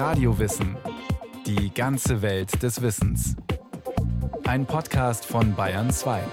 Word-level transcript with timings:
Radiowissen. 0.00 0.78
Die 1.44 1.74
ganze 1.74 2.22
Welt 2.22 2.62
des 2.62 2.80
Wissens. 2.80 3.36
Ein 4.44 4.64
Podcast 4.64 5.26
von 5.26 5.54
Bayern 5.54 5.90
2. 5.90 6.24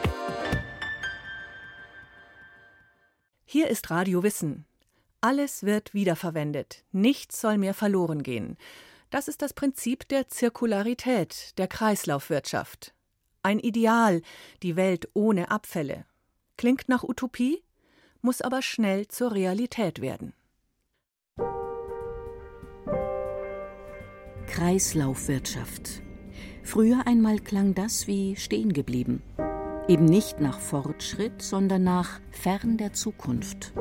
Hier 3.43 3.67
ist 3.67 3.91
Radio 3.91 4.23
Wissen. 4.23 4.65
Alles 5.19 5.63
wird 5.63 5.93
wiederverwendet. 5.93 6.85
Nichts 6.93 7.41
soll 7.41 7.57
mehr 7.57 7.73
verloren 7.73 8.23
gehen. 8.23 8.55
Das 9.09 9.27
ist 9.27 9.41
das 9.41 9.51
Prinzip 9.51 10.07
der 10.07 10.29
Zirkularität, 10.29 11.57
der 11.57 11.67
Kreislaufwirtschaft. 11.67 12.93
Ein 13.43 13.59
Ideal, 13.59 14.21
die 14.63 14.77
Welt 14.77 15.09
ohne 15.13 15.51
Abfälle. 15.51 16.05
Klingt 16.55 16.87
nach 16.87 17.03
Utopie, 17.03 17.61
muss 18.21 18.39
aber 18.41 18.61
schnell 18.61 19.09
zur 19.09 19.33
Realität 19.33 19.99
werden. 19.99 20.36
Kreislaufwirtschaft. 24.47 26.01
Früher 26.63 27.05
einmal 27.05 27.39
klang 27.39 27.75
das 27.75 28.07
wie 28.07 28.35
stehen 28.35 28.73
geblieben. 28.73 29.21
Eben 29.87 30.05
nicht 30.05 30.39
nach 30.39 30.59
Fortschritt, 30.59 31.41
sondern 31.41 31.83
nach 31.83 32.19
fern 32.31 32.77
der 32.77 32.93
Zukunft. 32.93 33.73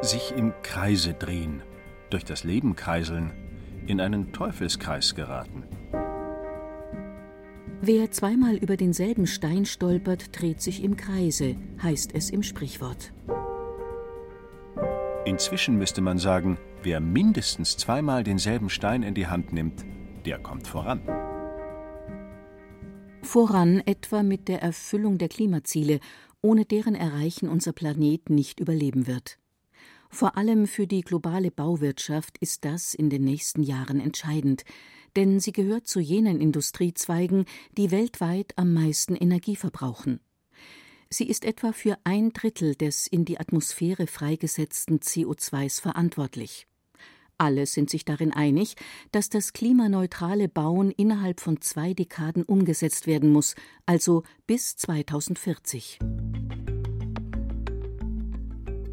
Sich 0.00 0.32
im 0.36 0.52
Kreise 0.62 1.14
drehen, 1.14 1.62
durch 2.10 2.24
das 2.24 2.44
Leben 2.44 2.74
kreiseln, 2.76 3.32
in 3.86 4.00
einen 4.00 4.32
Teufelskreis 4.32 5.14
geraten. 5.14 5.64
Wer 7.80 8.10
zweimal 8.10 8.56
über 8.56 8.76
denselben 8.76 9.26
Stein 9.26 9.66
stolpert, 9.66 10.40
dreht 10.40 10.62
sich 10.62 10.82
im 10.82 10.96
Kreise, 10.96 11.56
heißt 11.82 12.14
es 12.14 12.30
im 12.30 12.42
Sprichwort. 12.42 13.12
Inzwischen 15.26 15.76
müsste 15.76 16.00
man 16.00 16.18
sagen, 16.18 16.58
wer 16.84 17.00
mindestens 17.00 17.76
zweimal 17.76 18.24
denselben 18.24 18.70
Stein 18.70 19.02
in 19.02 19.14
die 19.14 19.26
Hand 19.26 19.52
nimmt, 19.52 19.84
der 20.24 20.38
kommt 20.38 20.66
voran. 20.66 21.00
Voran 23.22 23.80
etwa 23.86 24.22
mit 24.22 24.48
der 24.48 24.62
Erfüllung 24.62 25.18
der 25.18 25.28
Klimaziele, 25.28 26.00
ohne 26.42 26.66
deren 26.66 26.94
Erreichen 26.94 27.48
unser 27.48 27.72
Planet 27.72 28.28
nicht 28.28 28.60
überleben 28.60 29.06
wird. 29.06 29.38
Vor 30.10 30.36
allem 30.36 30.66
für 30.66 30.86
die 30.86 31.00
globale 31.00 31.50
Bauwirtschaft 31.50 32.38
ist 32.38 32.64
das 32.64 32.94
in 32.94 33.10
den 33.10 33.24
nächsten 33.24 33.62
Jahren 33.62 33.98
entscheidend, 33.98 34.64
denn 35.16 35.40
sie 35.40 35.52
gehört 35.52 35.88
zu 35.88 36.00
jenen 36.00 36.40
Industriezweigen, 36.40 37.46
die 37.76 37.90
weltweit 37.90 38.52
am 38.56 38.74
meisten 38.74 39.16
Energie 39.16 39.56
verbrauchen. 39.56 40.20
Sie 41.10 41.28
ist 41.28 41.44
etwa 41.44 41.72
für 41.72 41.96
ein 42.04 42.32
Drittel 42.32 42.74
des 42.74 43.06
in 43.06 43.24
die 43.24 43.38
Atmosphäre 43.38 44.06
freigesetzten 44.06 44.98
CO2s 44.98 45.80
verantwortlich. 45.80 46.66
Alle 47.38 47.66
sind 47.66 47.90
sich 47.90 48.04
darin 48.04 48.32
einig, 48.32 48.76
dass 49.12 49.28
das 49.28 49.52
klimaneutrale 49.52 50.48
Bauen 50.48 50.90
innerhalb 50.90 51.40
von 51.40 51.60
zwei 51.60 51.92
Dekaden 51.92 52.44
umgesetzt 52.44 53.06
werden 53.06 53.32
muss, 53.32 53.54
also 53.86 54.22
bis 54.46 54.76
2040. 54.76 55.98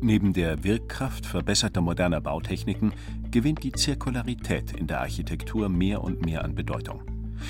Neben 0.04 0.34
der 0.34 0.64
Wirkkraft 0.64 1.28
verbesserter 1.28 1.82
moderner 1.82 2.22
Bautechniken 2.22 2.94
gewinnt 3.30 3.64
die 3.64 3.72
Zirkularität 3.72 4.72
in 4.72 4.88
der 4.88 5.02
Architektur 5.02 5.70
mehr 5.70 6.04
und 6.04 6.26
mehr 6.26 6.44
an 6.44 6.56
Bedeutung. 6.56 7.04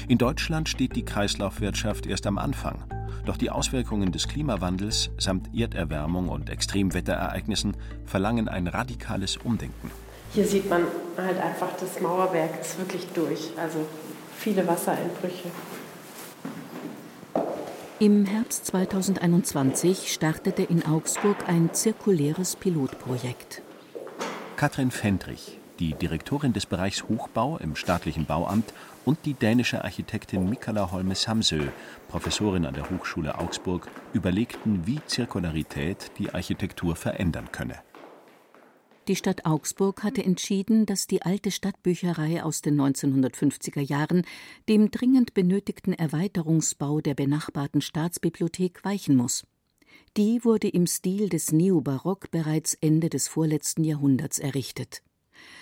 In 0.09 0.17
Deutschland 0.17 0.67
steht 0.67 0.95
die 0.97 1.05
Kreislaufwirtschaft 1.05 2.05
erst 2.05 2.27
am 2.27 2.37
Anfang. 2.37 2.83
Doch 3.25 3.37
die 3.37 3.49
Auswirkungen 3.49 4.11
des 4.11 4.27
Klimawandels 4.27 5.11
samt 5.17 5.55
Erderwärmung 5.55 6.27
und 6.27 6.49
Extremwetterereignissen 6.49 7.77
verlangen 8.05 8.49
ein 8.49 8.67
radikales 8.67 9.37
Umdenken. 9.37 9.91
Hier 10.33 10.45
sieht 10.45 10.69
man 10.69 10.87
halt 11.17 11.37
einfach, 11.41 11.69
das 11.77 11.99
Mauerwerk 11.99 12.61
ist 12.61 12.77
wirklich 12.77 13.05
durch. 13.13 13.51
Also 13.57 13.85
viele 14.37 14.65
Wassereinbrüche. 14.65 15.49
Im 17.99 18.25
Herbst 18.25 18.65
2021 18.67 20.11
startete 20.11 20.63
in 20.63 20.85
Augsburg 20.85 21.37
ein 21.47 21.73
zirkuläres 21.73 22.55
Pilotprojekt. 22.55 23.61
Katrin 24.55 24.89
Fendrich, 24.89 25.59
die 25.79 25.93
Direktorin 25.93 26.53
des 26.53 26.65
Bereichs 26.65 27.03
Hochbau 27.03 27.57
im 27.57 27.75
staatlichen 27.75 28.25
Bauamt 28.25 28.73
und 29.03 29.19
die 29.25 29.33
dänische 29.33 29.83
Architektin 29.83 30.49
Mikala 30.49 30.91
Holme 30.91 31.15
Samsø, 31.15 31.59
Professorin 32.07 32.65
an 32.65 32.73
der 32.73 32.89
Hochschule 32.89 33.37
Augsburg, 33.37 33.87
überlegten, 34.13 34.87
wie 34.87 35.01
Zirkularität 35.05 36.11
die 36.17 36.33
Architektur 36.33 36.95
verändern 36.95 37.49
könne. 37.51 37.75
Die 39.07 39.15
Stadt 39.15 39.45
Augsburg 39.45 40.03
hatte 40.03 40.23
entschieden, 40.23 40.85
dass 40.85 41.07
die 41.07 41.23
alte 41.23 41.49
Stadtbücherei 41.49 42.43
aus 42.43 42.61
den 42.61 42.79
1950er 42.79 43.81
Jahren 43.81 44.23
dem 44.69 44.91
dringend 44.91 45.33
benötigten 45.33 45.93
Erweiterungsbau 45.93 47.01
der 47.01 47.15
benachbarten 47.15 47.81
Staatsbibliothek 47.81 48.85
weichen 48.85 49.15
muss. 49.15 49.47
Die 50.17 50.45
wurde 50.45 50.67
im 50.67 50.85
Stil 50.85 51.29
des 51.29 51.51
Neobarock 51.51 52.29
bereits 52.29 52.75
Ende 52.75 53.09
des 53.09 53.27
vorletzten 53.27 53.83
Jahrhunderts 53.83 54.37
errichtet. 54.37 55.01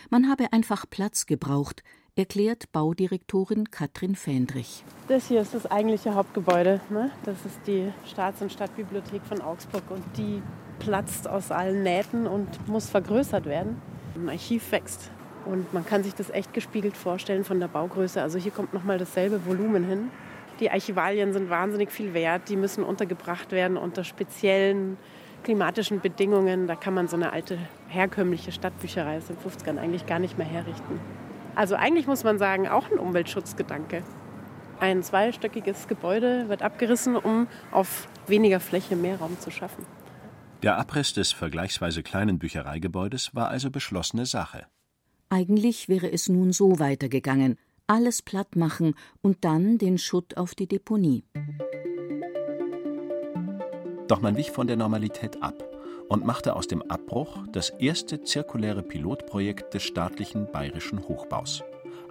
Man 0.10 0.28
habe 0.28 0.52
einfach 0.52 0.86
Platz 0.90 1.26
gebraucht, 1.26 1.82
erklärt 2.16 2.70
Baudirektorin 2.74 3.72
Katrin 3.72 4.16
Fähndrich. 4.16 4.84
Das 5.08 5.30
hier 5.30 5.42
ist 5.42 5.54
das 5.54 5.66
eigentliche 5.66 6.14
Hauptgebäude. 6.14 6.82
Ne? 6.90 7.12
Das 7.24 7.38
ist 7.46 7.60
die 7.66 7.94
Staats- 8.06 8.42
und 8.42 8.52
Stadtbibliothek 8.52 9.22
von 9.24 9.40
Augsburg 9.40 9.90
und 9.90 10.04
die 10.18 10.42
platzt 10.80 11.28
aus 11.28 11.52
allen 11.52 11.84
Nähten 11.84 12.28
und 12.28 12.68
muss 12.68 12.90
vergrößert 12.90 13.46
werden. 13.46 13.82
Ein 14.16 14.30
Archiv 14.30 14.72
wächst 14.72 15.12
und 15.46 15.74
man 15.74 15.86
kann 15.86 16.04
sich 16.04 16.16
das 16.16 16.30
echt 16.30 16.54
gespiegelt 16.54 16.98
vorstellen 16.98 17.44
von 17.44 17.60
der 17.60 17.68
Baugröße. 17.68 18.22
Also 18.22 18.38
hier 18.38 18.52
kommt 18.52 18.74
nochmal 18.74 18.98
dasselbe 18.98 19.46
Volumen 19.46 19.84
hin. 19.84 20.12
Die 20.60 20.70
Archivalien 20.70 21.32
sind 21.34 21.50
wahnsinnig 21.50 21.92
viel 21.92 22.14
wert. 22.14 22.50
Die 22.50 22.56
müssen 22.56 22.84
untergebracht 22.84 23.52
werden 23.52 23.78
unter 23.78 24.04
speziellen 24.04 24.98
klimatischen 25.44 26.02
Bedingungen. 26.02 26.68
Da 26.68 26.76
kann 26.76 26.94
man 26.94 27.08
so 27.08 27.16
eine 27.16 27.32
alte 27.32 27.58
herkömmliche 27.88 28.52
Stadtbücherei 28.52 29.18
aus 29.18 29.28
den 29.28 29.38
50ern 29.38 29.80
eigentlich 29.80 30.06
gar 30.06 30.20
nicht 30.20 30.38
mehr 30.38 30.48
herrichten. 30.48 31.00
Also 31.56 31.76
eigentlich 31.76 32.08
muss 32.08 32.24
man 32.24 32.38
sagen, 32.38 32.68
auch 32.68 32.92
ein 32.92 33.00
Umweltschutzgedanke. 33.00 34.04
Ein 34.80 35.04
zweistöckiges 35.04 35.88
Gebäude 35.88 36.48
wird 36.48 36.62
abgerissen, 36.62 37.16
um 37.16 37.48
auf 37.72 38.08
weniger 38.28 38.60
Fläche 38.60 38.96
mehr 38.96 39.20
Raum 39.20 39.38
zu 39.40 39.52
schaffen. 39.52 39.86
Der 40.62 40.78
Abriss 40.78 41.14
des 41.14 41.32
vergleichsweise 41.32 42.04
kleinen 42.04 42.38
Büchereigebäudes 42.38 43.34
war 43.34 43.48
also 43.48 43.72
beschlossene 43.72 44.26
Sache. 44.26 44.66
Eigentlich 45.30 45.88
wäre 45.88 46.12
es 46.12 46.28
nun 46.28 46.52
so 46.52 46.80
weitergegangen: 46.80 47.58
alles 47.88 48.22
platt 48.22 48.56
machen 48.58 48.96
und 49.22 49.46
dann 49.46 49.78
den 49.78 49.98
Schutt 49.98 50.36
auf 50.36 50.56
die 50.56 50.68
Deponie. 50.68 51.24
Doch 54.10 54.22
man 54.22 54.36
wich 54.36 54.52
von 54.52 54.68
der 54.68 54.76
Normalität 54.76 55.42
ab 55.42 55.64
und 56.10 56.26
machte 56.26 56.56
aus 56.56 56.68
dem 56.68 56.82
Abbruch 56.82 57.46
das 57.54 57.70
erste 57.70 58.22
zirkuläre 58.24 58.84
Pilotprojekt 58.84 59.74
des 59.74 59.84
staatlichen 59.84 60.52
bayerischen 60.52 61.08
Hochbaus. 61.08 61.64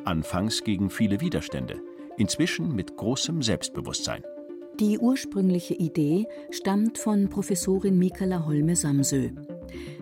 Anfangs 0.04 0.64
gegen 0.64 0.88
viele 0.88 1.20
Widerstände, 1.20 1.82
inzwischen 2.16 2.74
mit 2.74 2.96
großem 2.96 3.42
Selbstbewusstsein. 3.42 4.22
Die 4.80 4.96
ursprüngliche 4.96 5.74
Idee 5.74 6.28
stammt 6.52 6.98
von 6.98 7.28
Professorin 7.28 7.98
Mikala 7.98 8.46
Holme 8.46 8.76
Samsø. 8.76 9.30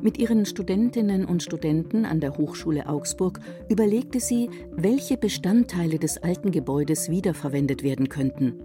Mit 0.02 0.18
ihren 0.18 0.44
Studentinnen 0.44 1.24
und 1.24 1.42
Studenten 1.42 2.04
an 2.04 2.20
der 2.20 2.36
Hochschule 2.36 2.86
Augsburg 2.86 3.40
überlegte 3.70 4.20
sie, 4.20 4.50
welche 4.72 5.16
Bestandteile 5.16 5.98
des 5.98 6.22
alten 6.22 6.50
Gebäudes 6.50 7.08
wiederverwendet 7.08 7.82
werden 7.84 8.10
könnten. 8.10 8.60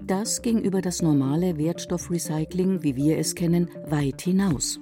Das 0.00 0.42
ging 0.42 0.58
über 0.58 0.80
das 0.80 1.02
normale 1.02 1.56
Wertstoffrecycling, 1.56 2.82
wie 2.82 2.96
wir 2.96 3.18
es 3.18 3.36
kennen, 3.36 3.70
weit 3.86 4.22
hinaus. 4.22 4.80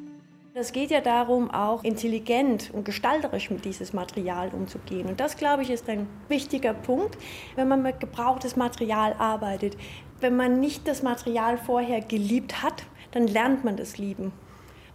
Es 0.55 0.73
geht 0.73 0.91
ja 0.91 1.01
darum, 1.01 1.51
auch 1.51 1.83
intelligent 1.83 2.71
und 2.75 2.85
gestalterisch 2.85 3.51
mit 3.51 3.65
dieses 3.65 3.95
Material 3.95 4.51
umzugehen. 4.51 5.07
Und 5.07 5.19
das, 5.19 5.39
glaube 5.39 5.63
ich, 5.63 5.71
ist 5.71 5.89
ein 5.89 6.07
wichtiger 6.29 6.75
Punkt, 6.75 7.17
wenn 7.57 7.69
man 7.69 7.83
mit 7.83 8.01
gebrauchtes 8.01 8.55
Material 8.57 9.15
arbeitet. 9.19 9.79
Wenn 10.23 10.37
man 10.37 10.61
nicht 10.61 10.87
das 10.87 11.03
Material 11.03 11.59
vorher 11.59 12.01
geliebt 12.01 12.63
hat, 12.63 12.85
dann 13.11 13.27
lernt 13.27 13.65
man 13.65 13.77
das 13.77 13.99
lieben. 13.99 14.33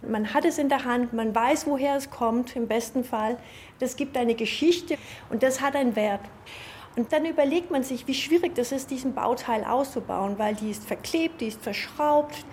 Man 0.00 0.32
hat 0.32 0.46
es 0.46 0.56
in 0.56 0.70
der 0.70 0.86
Hand, 0.86 1.12
man 1.12 1.34
weiß, 1.34 1.66
woher 1.66 1.96
es 1.96 2.08
kommt, 2.08 2.56
im 2.56 2.66
besten 2.66 3.04
Fall. 3.04 3.36
Das 3.78 3.96
gibt 3.96 4.16
eine 4.16 4.34
Geschichte 4.34 4.96
und 5.28 5.42
das 5.42 5.60
hat 5.60 5.76
einen 5.76 5.96
Wert. 5.96 6.22
Und 6.96 7.12
dann 7.12 7.26
überlegt 7.26 7.70
man 7.70 7.82
sich, 7.82 8.06
wie 8.06 8.14
schwierig 8.14 8.54
das 8.54 8.72
ist, 8.72 8.90
diesen 8.90 9.14
Bauteil 9.14 9.64
auszubauen, 9.64 10.38
weil 10.38 10.54
die 10.54 10.70
ist 10.70 10.86
verklebt, 10.86 11.42
die 11.42 11.48
ist 11.48 11.60
verschraubt. 11.60 12.46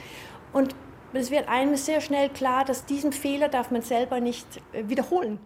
Und 0.52 0.76
es 1.14 1.32
wird 1.32 1.48
einem 1.48 1.78
sehr 1.78 2.02
schnell 2.02 2.28
klar, 2.28 2.66
dass 2.66 2.86
diesen 2.86 3.14
Fehler 3.14 3.48
darf 3.48 3.72
man 3.72 3.84
selber 3.84 4.20
nicht 4.20 4.48
äh, 4.74 4.90
wiederholen. 4.90 5.40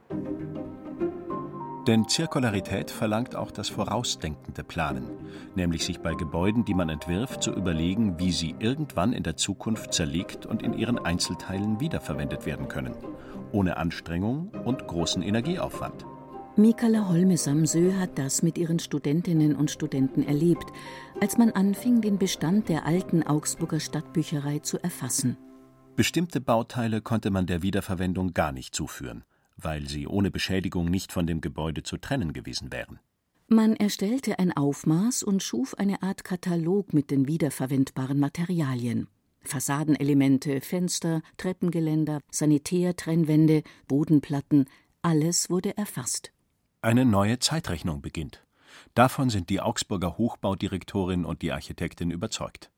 Denn 1.89 2.07
Zirkularität 2.07 2.91
verlangt 2.91 3.36
auch 3.36 3.50
das 3.50 3.68
vorausdenkende 3.68 4.63
Planen, 4.63 5.09
nämlich 5.56 5.83
sich 5.83 6.01
bei 6.01 6.13
Gebäuden, 6.13 6.63
die 6.63 6.75
man 6.75 6.88
entwirft, 6.88 7.41
zu 7.41 7.51
überlegen, 7.51 8.19
wie 8.19 8.31
sie 8.31 8.53
irgendwann 8.59 9.12
in 9.12 9.24
der 9.24 9.38
Zukunft 9.38 9.91
zerlegt 9.91 10.45
und 10.45 10.62
in 10.62 10.74
ihren 10.74 11.00
Einzelteilen 11.00 11.80
wiederverwendet 11.80 12.45
werden 12.45 12.68
können, 12.68 12.94
ohne 13.51 13.77
Anstrengung 13.77 14.51
und 14.65 14.86
großen 14.86 15.24
Energieaufwand. 15.24 16.06
Mikala 16.57 17.09
Holme-Samsö 17.09 17.94
hat 18.00 18.19
das 18.19 18.44
mit 18.44 18.59
ihren 18.59 18.77
Studentinnen 18.77 19.56
und 19.56 19.71
Studenten 19.71 20.21
erlebt, 20.21 20.68
als 21.19 21.39
man 21.39 21.50
anfing, 21.50 22.01
den 22.01 22.19
Bestand 22.19 22.69
der 22.69 22.86
alten 22.86 23.24
Augsburger 23.24 23.80
Stadtbücherei 23.80 24.59
zu 24.59 24.77
erfassen. 24.77 25.38
Bestimmte 25.95 26.39
Bauteile 26.39 27.01
konnte 27.01 27.31
man 27.31 27.47
der 27.47 27.63
Wiederverwendung 27.63 28.36
gar 28.36 28.51
nicht 28.51 28.75
zuführen, 28.75 29.24
weil 29.62 29.88
sie 29.88 30.08
ohne 30.08 30.32
Beschädigung 30.32 30.90
nicht 30.90 31.12
von 31.12 31.28
dem 31.28 31.42
Gebäude 31.42 31.84
zu 31.84 31.98
trennen 31.98 32.34
gewesen 32.34 32.72
wären. 32.72 33.00
Man 33.48 33.76
erstellte 33.76 34.38
ein 34.38 34.56
Aufmaß 34.56 35.24
und 35.24 35.42
schuf 35.42 35.74
eine 35.74 36.04
Art 36.04 36.24
Katalog 36.24 36.94
mit 36.94 37.10
den 37.10 37.28
wiederverwendbaren 37.28 38.20
Materialien. 38.20 39.08
Fassadenelemente, 39.42 40.62
Fenster, 40.62 41.22
Treppengeländer, 41.38 42.20
Sanitärtrennwände, 42.30 43.64
Bodenplatten, 43.88 44.66
alles 45.02 45.50
wurde 45.50 45.76
erfasst. 45.78 46.32
Eine 46.82 47.06
neue 47.06 47.40
Zeitrechnung 47.40 48.02
beginnt. 48.02 48.46
Davon 48.94 49.30
sind 49.30 49.50
die 49.50 49.62
Augsburger 49.62 50.18
Hochbaudirektorin 50.18 51.26
und 51.26 51.42
die 51.42 51.52
Architektin 51.52 52.12
überzeugt. 52.12 52.70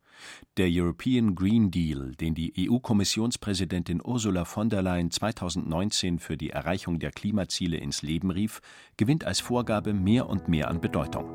Der 0.58 0.68
European 0.70 1.36
Green 1.36 1.72
Deal, 1.72 2.14
den 2.20 2.36
die 2.36 2.70
EU-Kommissionspräsidentin 2.70 4.02
Ursula 4.04 4.46
von 4.46 4.70
der 4.70 4.82
Leyen 4.82 5.12
2019 5.12 6.20
für 6.20 6.38
die 6.38 6.50
Erreichung 6.50 7.00
der 7.00 7.12
Klimaziele 7.12 7.78
ins 7.78 8.02
Leben 8.02 8.32
rief, 8.32 8.62
gewinnt 8.98 9.24
als 9.24 9.40
Vorgabe 9.40 9.94
mehr 9.94 10.28
und 10.28 10.48
mehr 10.48 10.68
an 10.70 10.82
Bedeutung. 10.82 11.26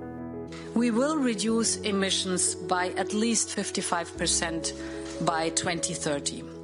We 0.74 0.94
will 0.94 1.20
reduce 1.22 1.78
emissions 1.82 2.56
by 2.68 2.92
at 2.96 3.12
least 3.12 3.50
55% 3.50 4.74
by 5.24 5.50
2030. 5.54 6.55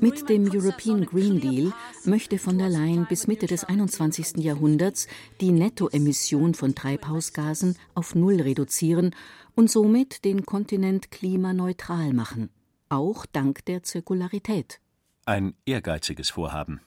Mit 0.00 0.28
dem 0.28 0.50
European 0.52 1.06
Green 1.06 1.40
Deal 1.40 1.72
möchte 2.04 2.38
von 2.38 2.58
der 2.58 2.68
Leyen 2.68 3.06
bis 3.08 3.26
Mitte 3.26 3.46
des 3.46 3.64
21. 3.64 4.36
Jahrhunderts 4.44 5.08
die 5.40 5.50
Nettoemission 5.50 6.54
von 6.54 6.74
Treibhausgasen 6.74 7.78
auf 7.94 8.14
Null 8.14 8.40
reduzieren 8.40 9.14
und 9.54 9.70
somit 9.70 10.24
den 10.24 10.44
Kontinent 10.44 11.10
klimaneutral 11.10 12.12
machen, 12.12 12.50
auch 12.90 13.24
dank 13.24 13.64
der 13.64 13.82
Zirkularität. 13.82 14.80
Ein 15.24 15.54
ehrgeiziges 15.64 16.30
Vorhaben. 16.30 16.80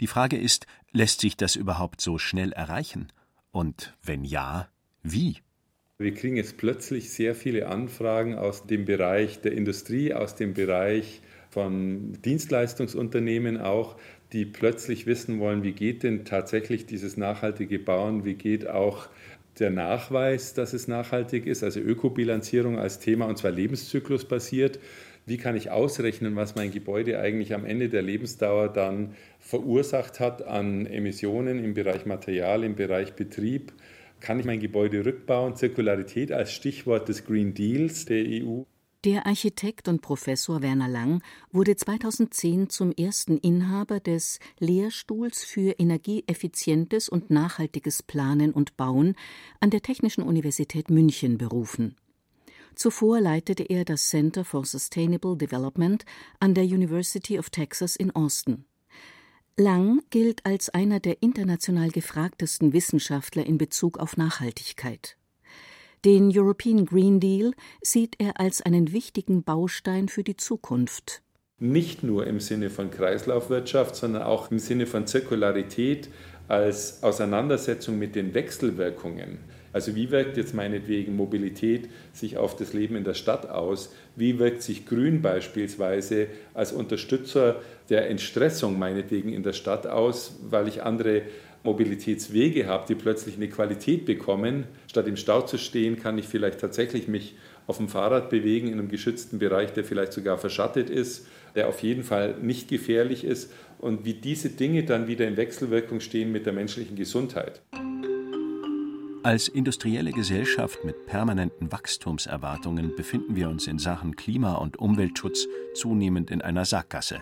Die 0.00 0.06
Frage 0.06 0.36
ist, 0.36 0.66
lässt 0.92 1.20
sich 1.22 1.36
das 1.36 1.56
überhaupt 1.56 2.00
so 2.00 2.18
schnell 2.18 2.52
erreichen? 2.52 3.12
Und 3.50 3.96
wenn 4.02 4.24
ja, 4.24 4.68
wie? 5.02 5.38
Wir 5.96 6.14
kriegen 6.14 6.36
jetzt 6.36 6.56
plötzlich 6.56 7.10
sehr 7.10 7.34
viele 7.34 7.68
Anfragen 7.68 8.34
aus 8.36 8.66
dem 8.66 8.84
Bereich 8.84 9.40
der 9.40 9.52
Industrie, 9.52 10.12
aus 10.12 10.34
dem 10.34 10.54
Bereich 10.54 11.22
von 11.50 12.18
Dienstleistungsunternehmen 12.24 13.58
auch, 13.60 13.96
die 14.32 14.44
plötzlich 14.44 15.06
wissen 15.06 15.40
wollen, 15.40 15.62
wie 15.62 15.72
geht 15.72 16.02
denn 16.02 16.24
tatsächlich 16.24 16.86
dieses 16.86 17.16
nachhaltige 17.16 17.78
Bauen, 17.78 18.24
wie 18.24 18.34
geht 18.34 18.68
auch 18.68 19.08
der 19.58 19.70
Nachweis, 19.70 20.54
dass 20.54 20.72
es 20.72 20.88
nachhaltig 20.88 21.46
ist, 21.46 21.62
also 21.62 21.80
Ökobilanzierung 21.80 22.78
als 22.78 23.00
Thema 23.00 23.26
und 23.26 23.36
zwar 23.36 23.50
lebenszyklusbasiert. 23.50 24.78
Wie 25.26 25.36
kann 25.36 25.56
ich 25.56 25.70
ausrechnen, 25.70 26.34
was 26.34 26.54
mein 26.54 26.70
Gebäude 26.70 27.20
eigentlich 27.20 27.52
am 27.52 27.64
Ende 27.64 27.88
der 27.88 28.02
Lebensdauer 28.02 28.68
dann 28.68 29.14
verursacht 29.38 30.18
hat 30.18 30.42
an 30.42 30.86
Emissionen 30.86 31.62
im 31.62 31.74
Bereich 31.74 32.06
Material, 32.06 32.64
im 32.64 32.74
Bereich 32.74 33.14
Betrieb? 33.14 33.72
Kann 34.20 34.40
ich 34.40 34.46
mein 34.46 34.60
Gebäude 34.60 35.04
rückbauen? 35.04 35.56
Zirkularität 35.56 36.32
als 36.32 36.52
Stichwort 36.52 37.08
des 37.08 37.24
Green 37.24 37.54
Deals 37.54 38.06
der 38.06 38.24
EU. 38.24 38.62
Der 39.04 39.26
Architekt 39.26 39.88
und 39.88 40.02
Professor 40.02 40.60
Werner 40.60 40.88
Lang 40.88 41.22
wurde 41.52 41.74
2010 41.74 42.68
zum 42.68 42.92
ersten 42.92 43.38
Inhaber 43.38 43.98
des 43.98 44.40
Lehrstuhls 44.58 45.42
für 45.42 45.70
energieeffizientes 45.78 47.08
und 47.08 47.30
nachhaltiges 47.30 48.02
Planen 48.02 48.52
und 48.52 48.76
Bauen 48.76 49.16
an 49.58 49.70
der 49.70 49.80
Technischen 49.80 50.22
Universität 50.22 50.90
München 50.90 51.38
berufen. 51.38 51.96
Zuvor 52.74 53.22
leitete 53.22 53.62
er 53.62 53.86
das 53.86 54.06
Center 54.06 54.44
for 54.44 54.66
Sustainable 54.66 55.34
Development 55.34 56.04
an 56.38 56.52
der 56.52 56.64
University 56.64 57.38
of 57.38 57.48
Texas 57.48 57.96
in 57.96 58.10
Austin. 58.10 58.66
Lang 59.56 60.02
gilt 60.10 60.44
als 60.44 60.68
einer 60.68 61.00
der 61.00 61.22
international 61.22 61.88
gefragtesten 61.88 62.74
Wissenschaftler 62.74 63.46
in 63.46 63.56
Bezug 63.56 63.98
auf 63.98 64.18
Nachhaltigkeit. 64.18 65.16
Den 66.06 66.32
European 66.34 66.86
Green 66.86 67.20
Deal 67.20 67.52
sieht 67.82 68.14
er 68.18 68.40
als 68.40 68.62
einen 68.62 68.92
wichtigen 68.92 69.42
Baustein 69.42 70.08
für 70.08 70.24
die 70.24 70.36
Zukunft. 70.36 71.20
Nicht 71.58 72.02
nur 72.02 72.26
im 72.26 72.40
Sinne 72.40 72.70
von 72.70 72.90
Kreislaufwirtschaft, 72.90 73.94
sondern 73.94 74.22
auch 74.22 74.50
im 74.50 74.58
Sinne 74.58 74.86
von 74.86 75.06
Zirkularität 75.06 76.08
als 76.48 77.02
Auseinandersetzung 77.02 77.98
mit 77.98 78.14
den 78.14 78.32
Wechselwirkungen. 78.32 79.40
Also 79.74 79.94
wie 79.94 80.10
wirkt 80.10 80.38
jetzt 80.38 80.54
meinetwegen 80.54 81.14
Mobilität 81.16 81.90
sich 82.14 82.38
auf 82.38 82.56
das 82.56 82.72
Leben 82.72 82.96
in 82.96 83.04
der 83.04 83.14
Stadt 83.14 83.50
aus? 83.50 83.92
Wie 84.16 84.38
wirkt 84.38 84.62
sich 84.62 84.86
Grün 84.86 85.20
beispielsweise 85.20 86.28
als 86.54 86.72
Unterstützer 86.72 87.60
der 87.90 88.08
Entstressung 88.08 88.78
meinetwegen 88.78 89.32
in 89.34 89.42
der 89.42 89.52
Stadt 89.52 89.86
aus, 89.86 90.38
weil 90.48 90.66
ich 90.66 90.82
andere 90.82 91.22
Mobilitätswege 91.62 92.66
habe, 92.66 92.86
die 92.88 92.94
plötzlich 92.94 93.36
eine 93.36 93.48
Qualität 93.48 94.06
bekommen. 94.06 94.64
Statt 94.88 95.06
im 95.06 95.16
Stau 95.16 95.42
zu 95.42 95.58
stehen, 95.58 95.98
kann 95.98 96.18
ich 96.18 96.26
vielleicht 96.26 96.60
tatsächlich 96.60 97.06
mich 97.08 97.34
auf 97.66 97.76
dem 97.76 97.88
Fahrrad 97.88 98.30
bewegen 98.30 98.68
in 98.68 98.74
einem 98.74 98.88
geschützten 98.88 99.38
Bereich, 99.38 99.72
der 99.72 99.84
vielleicht 99.84 100.12
sogar 100.12 100.38
verschattet 100.38 100.90
ist, 100.90 101.26
der 101.54 101.68
auf 101.68 101.80
jeden 101.82 102.02
Fall 102.02 102.36
nicht 102.40 102.68
gefährlich 102.68 103.24
ist 103.24 103.52
und 103.78 104.04
wie 104.04 104.14
diese 104.14 104.50
Dinge 104.50 104.84
dann 104.84 105.06
wieder 105.06 105.26
in 105.28 105.36
Wechselwirkung 105.36 106.00
stehen 106.00 106.32
mit 106.32 106.46
der 106.46 106.52
menschlichen 106.52 106.96
Gesundheit. 106.96 107.60
Als 109.22 109.48
industrielle 109.48 110.12
Gesellschaft 110.12 110.82
mit 110.82 111.04
permanenten 111.04 111.70
Wachstumserwartungen 111.70 112.96
befinden 112.96 113.36
wir 113.36 113.50
uns 113.50 113.66
in 113.66 113.78
Sachen 113.78 114.16
Klima- 114.16 114.54
und 114.54 114.78
Umweltschutz 114.78 115.46
zunehmend 115.74 116.30
in 116.30 116.40
einer 116.40 116.64
Sackgasse. 116.64 117.20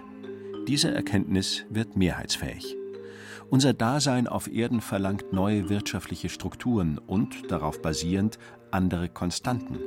Diese 0.68 0.90
Erkenntnis 0.92 1.64
wird 1.70 1.96
mehrheitsfähig. 1.96 2.77
Unser 3.50 3.72
Dasein 3.72 4.26
auf 4.26 4.52
Erden 4.52 4.82
verlangt 4.82 5.32
neue 5.32 5.70
wirtschaftliche 5.70 6.28
Strukturen 6.28 6.98
und, 6.98 7.50
darauf 7.50 7.80
basierend, 7.80 8.38
andere 8.70 9.08
Konstanten, 9.08 9.78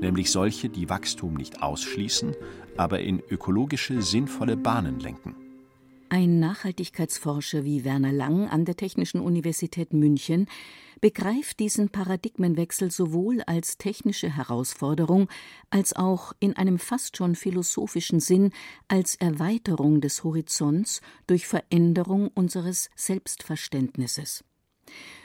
nämlich 0.00 0.30
solche, 0.30 0.70
die 0.70 0.88
Wachstum 0.88 1.34
nicht 1.34 1.62
ausschließen, 1.62 2.34
aber 2.78 3.00
in 3.00 3.22
ökologische, 3.28 4.00
sinnvolle 4.00 4.56
Bahnen 4.56 5.00
lenken. 5.00 5.49
Ein 6.12 6.40
Nachhaltigkeitsforscher 6.40 7.64
wie 7.64 7.84
Werner 7.84 8.10
Lang 8.10 8.48
an 8.48 8.64
der 8.64 8.76
Technischen 8.76 9.20
Universität 9.20 9.92
München 9.92 10.46
begreift 11.00 11.60
diesen 11.60 11.90
Paradigmenwechsel 11.90 12.90
sowohl 12.90 13.42
als 13.42 13.78
technische 13.78 14.36
Herausforderung 14.36 15.28
als 15.70 15.94
auch 15.94 16.32
in 16.40 16.56
einem 16.56 16.80
fast 16.80 17.16
schon 17.16 17.36
philosophischen 17.36 18.18
Sinn 18.18 18.50
als 18.88 19.14
Erweiterung 19.14 20.00
des 20.00 20.24
Horizonts 20.24 21.00
durch 21.28 21.46
Veränderung 21.46 22.26
unseres 22.34 22.90
Selbstverständnisses. 22.96 24.42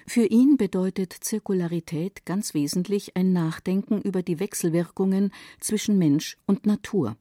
Für 0.06 0.28
ihn 0.28 0.56
bedeutet 0.56 1.14
Zirkularität 1.20 2.28
ganz 2.28 2.54
wesentlich 2.54 3.18
ein 3.18 3.34
Nachdenken 3.34 4.04
über 4.04 4.22
die 4.22 4.40
Wechselwirkungen 4.40 5.32
zwischen 5.60 5.98
Mensch 5.98 6.38
und 6.46 6.68
Natur. 6.68 7.18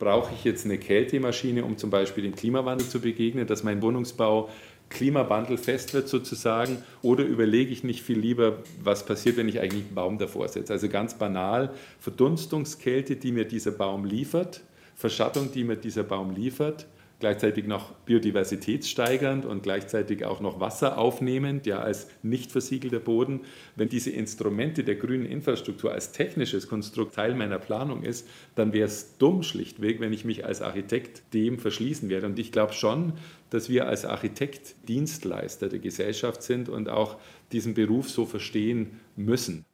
Brauche 0.00 0.32
ich 0.34 0.44
jetzt 0.44 0.64
eine 0.64 0.78
Kältemaschine, 0.78 1.62
um 1.62 1.76
zum 1.76 1.90
Beispiel 1.90 2.24
dem 2.24 2.34
Klimawandel 2.34 2.88
zu 2.88 3.00
begegnen, 3.00 3.46
dass 3.46 3.64
mein 3.64 3.82
Wohnungsbau 3.82 4.48
klimawandelfest 4.88 5.92
wird 5.92 6.08
sozusagen? 6.08 6.78
Oder 7.02 7.24
überlege 7.24 7.70
ich 7.70 7.84
nicht 7.84 8.02
viel 8.02 8.18
lieber, 8.18 8.60
was 8.82 9.04
passiert, 9.04 9.36
wenn 9.36 9.46
ich 9.46 9.60
eigentlich 9.60 9.84
einen 9.84 9.94
Baum 9.94 10.16
davor 10.16 10.48
setze? 10.48 10.72
Also 10.72 10.88
ganz 10.88 11.18
banal, 11.18 11.74
Verdunstungskälte, 11.98 13.16
die 13.16 13.30
mir 13.30 13.44
dieser 13.44 13.72
Baum 13.72 14.06
liefert, 14.06 14.62
Verschattung, 14.96 15.52
die 15.52 15.64
mir 15.64 15.76
dieser 15.76 16.02
Baum 16.02 16.34
liefert, 16.34 16.86
gleichzeitig 17.20 17.66
noch 17.66 17.92
biodiversitätssteigernd 18.06 19.44
und 19.44 19.62
gleichzeitig 19.62 20.24
auch 20.24 20.40
noch 20.40 20.58
Wasser 20.58 20.98
aufnehmend, 20.98 21.66
ja 21.66 21.80
als 21.80 22.08
nicht 22.22 22.50
versiegelter 22.50 22.98
Boden. 22.98 23.42
Wenn 23.76 23.88
diese 23.88 24.10
Instrumente 24.10 24.82
der 24.82 24.96
grünen 24.96 25.26
Infrastruktur 25.26 25.92
als 25.92 26.12
technisches 26.12 26.66
Konstrukt 26.66 27.14
Teil 27.14 27.34
meiner 27.34 27.58
Planung 27.58 28.02
ist, 28.02 28.26
dann 28.56 28.72
wäre 28.72 28.86
es 28.86 29.18
dumm 29.18 29.42
schlichtweg, 29.42 30.00
wenn 30.00 30.12
ich 30.12 30.24
mich 30.24 30.44
als 30.44 30.62
Architekt 30.62 31.34
dem 31.34 31.58
verschließen 31.58 32.08
werde. 32.08 32.26
Und 32.26 32.38
ich 32.38 32.50
glaube 32.50 32.72
schon, 32.72 33.12
dass 33.50 33.68
wir 33.68 33.86
als 33.86 34.04
Architekt 34.04 34.74
Dienstleister 34.88 35.68
der 35.68 35.78
Gesellschaft 35.78 36.42
sind 36.42 36.68
und 36.68 36.88
auch 36.88 37.18
diesen 37.52 37.74
Beruf 37.74 38.08
so 38.08 38.24
verstehen 38.24 38.98
müssen. 39.16 39.64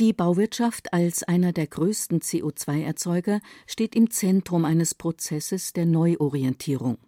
Die 0.00 0.14
Bauwirtschaft 0.14 0.94
als 0.94 1.22
einer 1.22 1.52
der 1.52 1.66
größten 1.66 2.20
CO2-Erzeuger 2.20 3.40
steht 3.66 3.94
im 3.94 4.10
Zentrum 4.10 4.64
eines 4.64 4.94
Prozesses 4.94 5.74
der 5.74 5.84
Neuorientierung. 5.84 6.98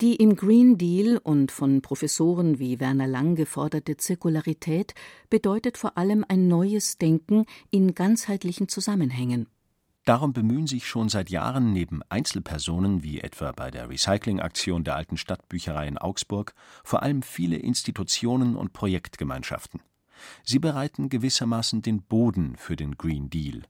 Die 0.00 0.16
im 0.16 0.36
Green 0.36 0.76
Deal 0.76 1.16
und 1.16 1.52
von 1.52 1.80
Professoren 1.80 2.58
wie 2.58 2.80
Werner 2.80 3.06
Lang 3.06 3.34
geforderte 3.34 3.96
Zirkularität 3.96 4.94
bedeutet 5.30 5.78
vor 5.78 5.96
allem 5.96 6.24
ein 6.28 6.48
neues 6.48 6.98
Denken 6.98 7.46
in 7.70 7.94
ganzheitlichen 7.94 8.68
Zusammenhängen. 8.68 9.46
Darum 10.04 10.32
bemühen 10.32 10.66
sich 10.66 10.86
schon 10.86 11.08
seit 11.08 11.30
Jahren 11.30 11.72
neben 11.72 12.02
Einzelpersonen 12.08 13.04
wie 13.04 13.20
etwa 13.20 13.52
bei 13.52 13.70
der 13.70 13.88
Recyclingaktion 13.88 14.84
der 14.84 14.96
Alten 14.96 15.16
Stadtbücherei 15.16 15.88
in 15.88 15.98
Augsburg 15.98 16.52
vor 16.84 17.02
allem 17.02 17.22
viele 17.22 17.56
Institutionen 17.56 18.54
und 18.54 18.72
Projektgemeinschaften. 18.72 19.80
Sie 20.42 20.58
bereiten 20.58 21.08
gewissermaßen 21.08 21.82
den 21.82 22.02
Boden 22.02 22.56
für 22.56 22.76
den 22.76 22.96
Green 22.96 23.30
Deal, 23.30 23.62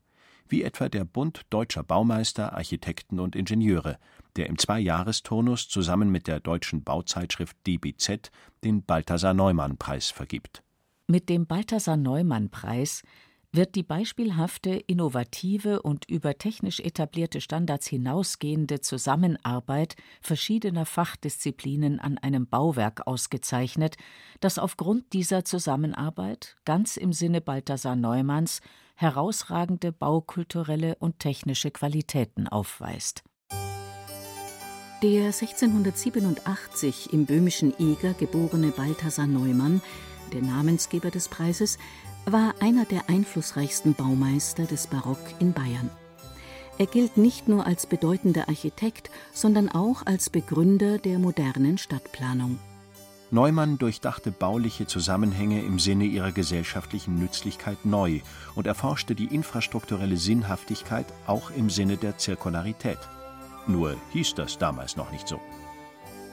wie 0.49 0.63
etwa 0.63 0.89
der 0.89 1.05
Bund 1.05 1.43
Deutscher 1.51 1.83
Baumeister, 1.83 2.53
Architekten 2.55 3.21
und 3.21 3.37
Ingenieure, 3.37 3.99
der 4.37 4.47
im 4.47 4.59
Zweijahresturnus 4.59 5.69
zusammen 5.69 6.11
mit 6.11 6.27
der 6.27 6.41
deutschen 6.41 6.85
Bauzeitschrift 6.85 7.57
DBZ 7.67 8.31
den 8.65 8.83
Balthasar-Neumann-Preis 8.83 10.11
vergibt. 10.11 10.63
Mit 11.09 11.29
dem 11.29 11.47
Balthasar-Neumann-Preis 11.47 13.03
wird 13.57 13.75
die 13.75 13.83
beispielhafte, 13.83 14.71
innovative 14.71 15.83
und 15.83 16.09
über 16.09 16.39
technisch 16.39 16.81
etablierte 16.81 17.41
Standards 17.41 17.87
hinausgehende 17.87 18.81
Zusammenarbeit 18.81 19.97
verschiedener 20.21 20.87
Fachdisziplinen 20.87 21.99
an 21.99 22.19
einem 22.19 22.47
Bauwerk 22.47 23.07
ausgezeichnet, 23.07 23.97
das 24.41 24.59
aufgrund 24.59 25.13
dieser 25.13 25.45
Zusammenarbeit 25.45 26.57
ganz 26.65 26.97
im 26.97 27.13
Sinne 27.13 27.41
Balthasar 27.41 27.97
Neumanns 27.97 28.61
herausragende 28.95 29.93
baukulturelle 29.93 30.97
und 30.97 31.19
technische 31.19 31.71
Qualitäten 31.71 32.49
aufweist. 32.49 33.25
Der 35.03 35.27
1687 35.27 37.13
im 37.13 37.27
böhmischen 37.27 37.75
Eger 37.79 38.15
geborene 38.15 38.71
Balthasar 38.71 39.27
Neumann, 39.27 39.83
der 40.33 40.41
Namensgeber 40.41 41.11
des 41.11 41.29
Preises, 41.29 41.79
war 42.27 42.55
einer 42.61 42.85
der 42.85 43.09
einflussreichsten 43.09 43.95
Baumeister 43.95 44.65
des 44.65 44.89
Barock 44.89 45.21
in 45.39 45.53
Bayern. 45.53 45.91
Er 46.79 46.87
gilt 46.87 47.17
nicht 47.17 47.49
nur 47.49 47.67
als 47.67 47.87
bedeutender 47.87 48.49
Architekt, 48.49 49.11
sondern 49.33 49.71
auch 49.71 50.05
als 50.05 50.29
Begründer 50.29 50.99
der 50.99 51.19
modernen 51.19 51.79
Stadtplanung. 51.79 52.59
Neumann 53.31 53.79
durchdachte 53.79 54.31
bauliche 54.31 54.87
Zusammenhänge 54.87 55.63
im 55.63 55.79
Sinne 55.79 56.05
ihrer 56.05 56.33
gesellschaftlichen 56.33 57.19
Nützlichkeit 57.19 57.85
neu 57.85 58.21
und 58.55 58.67
erforschte 58.67 59.15
die 59.15 59.35
infrastrukturelle 59.35 60.17
Sinnhaftigkeit 60.17 61.07
auch 61.27 61.51
im 61.51 61.71
Sinne 61.71 61.97
der 61.97 62.19
Zirkularität. 62.19 62.99
Nur 63.67 63.97
hieß 64.13 64.35
das 64.35 64.59
damals 64.59 64.97
noch 64.97 65.11
nicht 65.11 65.27
so. 65.27 65.41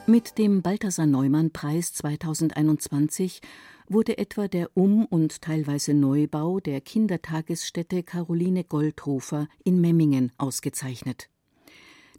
Mit 0.06 0.38
dem 0.38 0.62
Balthasar 0.62 1.06
Neumann 1.06 1.52
Preis 1.52 1.94
2021 1.94 3.40
wurde 3.88 4.18
etwa 4.18 4.50
der 4.50 4.76
Um- 4.76 5.06
und 5.06 5.42
teilweise 5.42 5.94
Neubau 5.94 6.60
der 6.60 6.82
Kindertagesstätte 6.82 8.04
Caroline 8.04 8.66
Goldhofer 8.66 9.48
in 9.64 9.80
Memmingen 9.80 10.34
ausgezeichnet. 10.38 11.30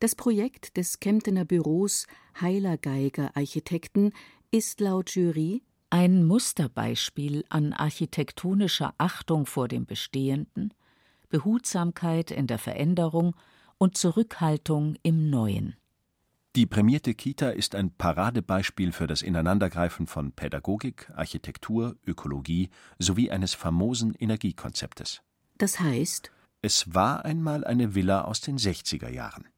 Das 0.00 0.14
Projekt 0.14 0.79
des 0.79 0.99
Kemptener 0.99 1.45
Büros 1.45 2.07
Heiler 2.41 2.79
Geiger 2.79 3.37
Architekten 3.37 4.12
ist 4.50 4.81
laut 4.81 5.11
Jury 5.11 5.62
ein 5.91 6.25
Musterbeispiel 6.25 7.45
an 7.50 7.75
architektonischer 7.75 8.95
Achtung 8.97 9.45
vor 9.45 9.69
dem 9.69 9.85
Bestehenden, 9.85 10.73
Behutsamkeit 11.29 12.31
in 12.31 12.47
der 12.47 12.59
Veränderung 12.59 13.37
und 13.76 13.99
Zurückhaltung 13.99 14.97
im 15.03 15.29
Neuen. 15.29 15.76
Die 16.56 16.66
prämierte 16.66 17.14
Kita 17.14 17.50
ist 17.50 17.75
ein 17.75 17.90
Paradebeispiel 17.90 18.92
für 18.92 19.08
das 19.08 19.23
Ineinandergreifen 19.23 20.06
von 20.06 20.30
Pädagogik, 20.30 21.11
Architektur, 21.16 21.96
Ökologie 22.06 22.68
sowie 23.00 23.28
eines 23.28 23.54
famosen 23.54 24.14
Energiekonzeptes. 24.14 25.23
Das 25.58 25.80
heißt, 25.80 26.30
es 26.62 26.94
war 26.94 27.25
einmal 27.25 27.64
eine 27.64 27.96
Villa 27.96 28.23
aus 28.23 28.40
den 28.40 28.56
60er 28.56 29.08
Jahren. 29.08 29.49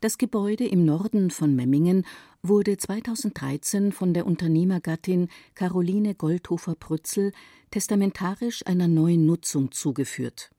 Das 0.00 0.16
Gebäude 0.16 0.64
im 0.64 0.84
Norden 0.84 1.32
von 1.32 1.56
Memmingen 1.56 2.06
wurde 2.40 2.76
2013 2.76 3.90
von 3.90 4.14
der 4.14 4.24
Unternehmergattin 4.24 5.30
Caroline 5.56 6.14
Goldhofer-Prützel 6.14 7.32
testamentarisch 7.72 8.64
einer 8.64 8.86
neuen 8.86 9.26
Nutzung 9.26 9.72
zugeführt. 9.72 10.50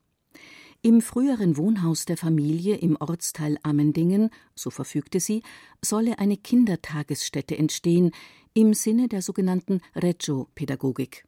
Im 0.86 1.02
früheren 1.02 1.58
Wohnhaus 1.58 2.06
der 2.06 2.16
Familie 2.16 2.76
im 2.76 2.96
Ortsteil 3.00 3.58
Ammendingen, 3.64 4.30
so 4.54 4.70
verfügte 4.70 5.20
sie, 5.20 5.42
solle 5.84 6.20
eine 6.20 6.38
Kindertagesstätte 6.38 7.58
entstehen 7.58 8.12
im 8.54 8.76
Sinne 8.76 9.08
der 9.08 9.24
sogenannten 9.24 9.82
Reggio-Pädagogik. 9.96 11.26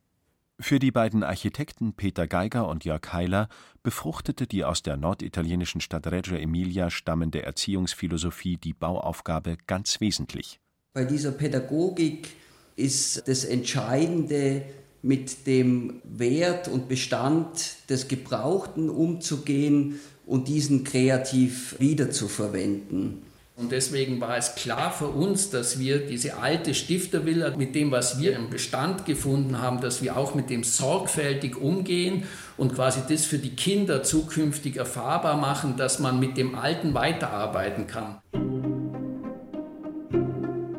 Für 0.59 0.77
die 0.77 0.91
beiden 0.91 1.23
Architekten 1.23 1.93
Peter 1.93 2.27
Geiger 2.27 2.67
und 2.67 2.85
Jörg 2.85 3.01
Heiler 3.11 3.49
befruchtete 3.81 4.45
die 4.45 4.63
aus 4.63 4.83
der 4.83 4.95
norditalienischen 4.95 5.81
Stadt 5.81 6.05
Reggio 6.05 6.37
Emilia 6.37 6.91
stammende 6.91 7.41
Erziehungsphilosophie 7.41 8.57
die 8.57 8.75
Bauaufgabe 8.75 9.57
ganz 9.65 9.99
wesentlich. 9.99 10.59
Bei 10.93 11.03
dieser 11.03 11.31
Pädagogik 11.31 12.27
ist 12.75 13.27
das 13.27 13.43
Entscheidende, 13.43 14.61
mit 15.07 15.47
dem 15.47 16.01
Wert 16.03 16.67
und 16.67 16.89
Bestand 16.89 17.77
des 17.89 18.09
Gebrauchten 18.09 18.89
umzugehen 18.89 20.01
und 20.25 20.49
diesen 20.49 20.83
kreativ 20.83 21.77
wiederzuverwenden. 21.79 23.21
Und 23.55 23.71
deswegen 23.71 24.19
war 24.19 24.37
es 24.37 24.55
klar 24.55 24.91
für 24.91 25.07
uns, 25.07 25.49
dass 25.49 25.79
wir 25.79 26.05
diese 26.05 26.37
alte 26.37 26.73
Stiftervilla 26.75 27.55
mit 27.55 27.73
dem, 27.73 27.89
was 27.89 28.19
wir 28.19 28.35
im 28.35 28.49
Bestand 28.49 29.05
gefunden 29.05 29.61
haben, 29.61 29.79
dass 29.79 30.03
wir 30.03 30.17
auch 30.17 30.35
mit 30.35 30.49
dem 30.49 30.65
sorgfältig 30.65 31.55
umgehen 31.55 32.23
und 32.57 32.75
quasi 32.75 32.99
das 33.07 33.23
für 33.23 33.39
die 33.39 33.55
Kinder 33.55 34.03
zukünftig 34.03 34.75
erfahrbar 34.75 35.37
machen, 35.37 35.77
dass 35.77 35.99
man 35.99 36.19
mit 36.19 36.35
dem 36.35 36.53
Alten 36.53 36.93
weiterarbeiten 36.93 37.87
kann. 37.87 38.19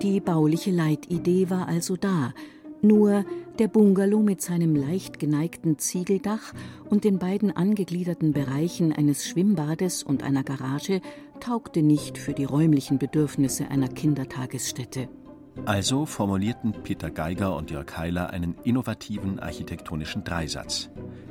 Die 0.02 0.20
bauliche 0.20 0.70
Leitidee 0.70 1.48
war 1.50 1.66
also 1.66 1.96
da, 1.96 2.32
nur 2.82 3.24
der 3.58 3.68
Bungalow 3.68 4.22
mit 4.22 4.40
seinem 4.40 4.76
leicht 4.76 5.18
geneigten 5.18 5.78
Ziegeldach 5.78 6.52
und 6.88 7.04
den 7.04 7.18
beiden 7.18 7.54
angegliederten 7.56 8.32
Bereichen 8.32 8.92
eines 8.92 9.26
Schwimmbades 9.26 10.02
und 10.02 10.22
einer 10.22 10.44
Garage 10.44 11.00
taugte 11.40 11.82
nicht 11.82 12.18
für 12.18 12.32
die 12.32 12.44
räumlichen 12.44 12.98
Bedürfnisse 12.98 13.68
einer 13.68 13.88
Kindertagesstätte. 13.88 15.08
Also 15.64 16.06
formulierten 16.06 16.72
Peter 16.84 17.10
Geiger 17.10 17.56
und 17.56 17.70
Jörg 17.70 17.96
Heiler 17.96 18.30
einen 18.30 18.54
innovativen 18.62 19.40
architektonischen 19.40 20.22
Dreisatz: 20.22 20.88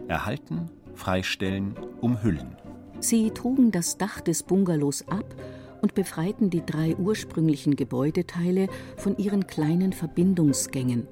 Erhalten, 0.10 0.70
freistellen, 0.96 1.76
umhüllen. 2.02 2.58
Sie 3.00 3.32
trugen 3.32 3.72
das 3.72 3.98
Dach 3.98 4.20
des 4.20 4.44
Bungalows 4.44 5.08
ab 5.08 5.36
und 5.82 5.94
befreiten 5.94 6.50
die 6.50 6.66
drei 6.66 6.96
ursprünglichen 6.96 7.76
Gebäudeteile 7.76 8.68
von 8.98 9.16
ihren 9.18 9.48
kleinen 9.48 9.94
Verbindungsgängen 9.94 11.08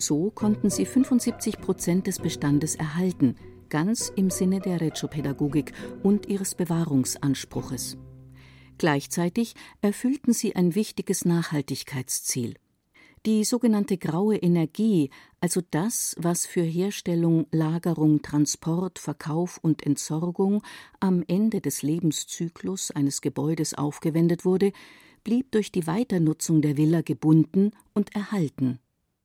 so 0.00 0.30
konnten 0.30 0.70
sie 0.70 0.86
75 0.86 1.60
Prozent 1.60 2.06
des 2.06 2.18
Bestandes 2.18 2.74
erhalten, 2.74 3.36
ganz 3.68 4.12
im 4.14 4.30
Sinne 4.30 4.60
der 4.60 4.80
Reggio-Pädagogik 4.80 5.72
und 6.02 6.26
ihres 6.26 6.54
Bewahrungsanspruches. 6.54 7.96
Gleichzeitig 8.78 9.54
erfüllten 9.82 10.32
sie 10.32 10.56
ein 10.56 10.74
wichtiges 10.74 11.24
Nachhaltigkeitsziel. 11.24 12.54
Die 13.26 13.44
sogenannte 13.44 13.98
graue 13.98 14.36
Energie, 14.36 15.10
also 15.42 15.60
das, 15.70 16.16
was 16.18 16.46
für 16.46 16.62
Herstellung, 16.62 17.46
Lagerung, 17.50 18.22
Transport, 18.22 18.98
Verkauf 18.98 19.58
und 19.60 19.84
Entsorgung 19.84 20.62
am 21.00 21.22
Ende 21.28 21.60
des 21.60 21.82
Lebenszyklus 21.82 22.90
eines 22.90 23.20
Gebäudes 23.20 23.74
aufgewendet 23.74 24.46
wurde, 24.46 24.72
blieb 25.22 25.52
durch 25.52 25.70
die 25.70 25.86
Weiternutzung 25.86 26.62
der 26.62 26.78
Villa 26.78 27.02
gebunden 27.02 27.72
und 27.92 28.14
erhalten. 28.14 28.78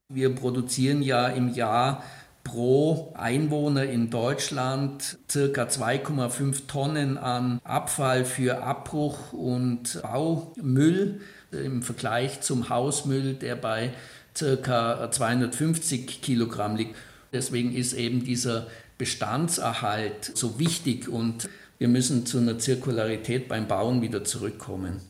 Wir 0.08 0.32
produzieren 0.32 1.02
ja 1.02 1.26
im 1.26 1.52
Jahr 1.52 2.04
pro 2.44 3.12
Einwohner 3.14 3.84
in 3.84 4.08
Deutschland 4.08 5.18
circa 5.28 5.64
2,5 5.64 6.68
Tonnen 6.68 7.18
an 7.18 7.60
Abfall 7.64 8.24
für 8.24 8.62
Abbruch 8.62 9.32
und 9.32 10.00
Baumüll 10.02 11.20
im 11.50 11.82
Vergleich 11.82 12.40
zum 12.40 12.68
Hausmüll, 12.68 13.34
der 13.34 13.56
bei 13.56 13.94
circa 14.36 15.10
250 15.10 16.22
Kilogramm 16.22 16.76
liegt. 16.76 16.94
Deswegen 17.32 17.74
ist 17.74 17.92
eben 17.92 18.22
dieser 18.22 18.68
Bestandserhalt 18.98 20.30
so 20.36 20.60
wichtig 20.60 21.08
und 21.08 21.48
wir 21.78 21.88
müssen 21.88 22.26
zu 22.26 22.38
einer 22.38 22.60
Zirkularität 22.60 23.48
beim 23.48 23.66
Bauen 23.66 24.02
wieder 24.02 24.22
zurückkommen. 24.22 25.00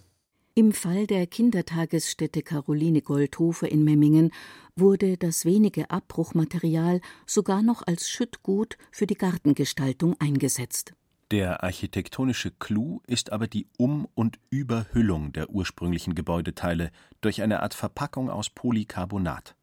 Im 0.58 0.72
Fall 0.72 1.06
der 1.06 1.26
Kindertagesstätte 1.26 2.40
Caroline 2.40 3.02
Goldhofer 3.02 3.70
in 3.70 3.84
Memmingen 3.84 4.32
wurde 4.78 5.16
das 5.16 5.44
wenige 5.44 5.90
Abbruchmaterial 5.90 7.00
sogar 7.26 7.62
noch 7.62 7.86
als 7.86 8.08
Schüttgut 8.08 8.76
für 8.92 9.06
die 9.06 9.14
Gartengestaltung 9.14 10.16
eingesetzt. 10.20 10.94
Der 11.32 11.64
architektonische 11.64 12.52
Clou 12.52 13.00
ist 13.06 13.32
aber 13.32 13.48
die 13.48 13.66
Um- 13.78 14.06
und 14.14 14.38
Überhüllung 14.50 15.32
der 15.32 15.50
ursprünglichen 15.50 16.14
Gebäudeteile 16.14 16.92
durch 17.20 17.42
eine 17.42 17.62
Art 17.62 17.74
Verpackung 17.74 18.30
aus 18.30 18.50
Polycarbonat. 18.50 19.56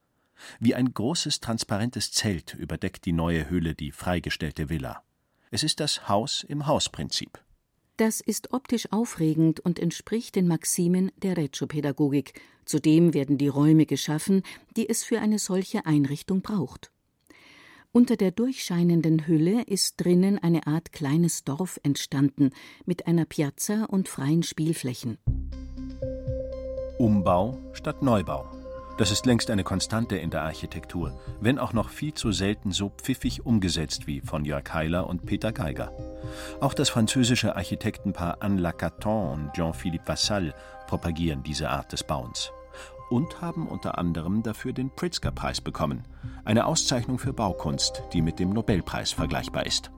Wie 0.59 0.75
ein 0.75 0.93
großes 0.93 1.39
transparentes 1.39 2.11
Zelt 2.11 2.53
überdeckt 2.55 3.05
die 3.05 3.13
neue 3.13 3.49
Hülle 3.49 3.75
die 3.75 3.91
freigestellte 3.91 4.69
Villa. 4.69 5.03
Es 5.51 5.63
ist 5.63 5.79
das 5.79 6.09
Haus 6.09 6.43
im 6.43 6.67
Hausprinzip. 6.67 7.39
Das 8.03 8.19
ist 8.19 8.51
optisch 8.51 8.91
aufregend 8.91 9.61
und 9.61 9.79
entspricht 9.79 10.35
den 10.35 10.45
Maximen 10.45 11.09
der 11.15 11.37
Reggio-Pädagogik. 11.37 12.33
Zudem 12.65 13.13
werden 13.13 13.37
die 13.37 13.47
Räume 13.47 13.85
geschaffen, 13.85 14.43
die 14.75 14.89
es 14.89 15.05
für 15.05 15.21
eine 15.21 15.39
solche 15.39 15.85
Einrichtung 15.85 16.41
braucht. 16.41 16.91
Unter 17.93 18.17
der 18.17 18.31
durchscheinenden 18.31 19.25
Hülle 19.25 19.61
ist 19.61 20.03
drinnen 20.03 20.37
eine 20.37 20.67
Art 20.67 20.91
kleines 20.91 21.45
Dorf 21.45 21.79
entstanden, 21.81 22.49
mit 22.85 23.07
einer 23.07 23.23
Piazza 23.23 23.85
und 23.85 24.09
freien 24.09 24.43
Spielflächen. 24.43 25.17
Umbau 26.97 27.57
statt 27.71 28.03
Neubau. 28.03 28.62
Das 28.95 29.09
ist 29.09 29.25
längst 29.25 29.49
eine 29.49 29.63
Konstante 29.63 30.17
in 30.17 30.29
der 30.29 30.43
Architektur, 30.43 31.19
wenn 31.41 31.57
auch 31.57 31.73
noch 31.73 31.89
viel 31.89 32.13
zu 32.13 32.31
selten 32.31 32.71
so 32.71 32.89
pfiffig 32.89 33.43
umgesetzt 33.43 34.05
wie 34.05 34.21
von 34.21 34.45
Jörg 34.45 34.71
Heiler 34.71 35.07
und 35.07 35.25
Peter 35.25 35.51
Geiger. 35.51 35.91
Auch 36.61 36.75
das 36.75 36.89
französische 36.89 37.55
Architektenpaar 37.55 38.37
Anne 38.41 38.61
Lacaton 38.61 39.33
und 39.33 39.53
Jean-Philippe 39.53 40.07
Vassal 40.07 40.53
propagieren 40.85 41.41
diese 41.41 41.71
Art 41.71 41.91
des 41.91 42.03
Bauens 42.03 42.51
und 43.09 43.41
haben 43.41 43.67
unter 43.67 43.97
anderem 43.97 44.43
dafür 44.43 44.73
den 44.73 44.91
Pritzker-Preis 44.91 45.61
bekommen, 45.61 46.03
eine 46.45 46.67
Auszeichnung 46.67 47.17
für 47.17 47.33
Baukunst, 47.33 48.03
die 48.13 48.21
mit 48.21 48.37
dem 48.37 48.51
Nobelpreis 48.51 49.11
vergleichbar 49.11 49.65
ist. 49.65 49.91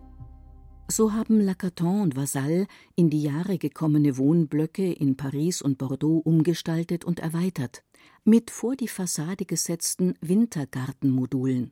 So 0.87 1.13
haben 1.13 1.41
Lacaton 1.41 2.01
und 2.01 2.15
Vasall 2.15 2.67
in 2.95 3.09
die 3.09 3.23
Jahre 3.23 3.57
gekommene 3.57 4.17
Wohnblöcke 4.17 4.93
in 4.93 5.17
Paris 5.17 5.61
und 5.61 5.79
Bordeaux 5.79 6.21
umgestaltet 6.23 7.03
und 7.05 7.19
erweitert, 7.19 7.83
mit 8.23 8.51
vor 8.51 8.75
die 8.75 8.87
Fassade 8.87 9.45
gesetzten 9.45 10.15
Wintergartenmodulen. 10.21 11.71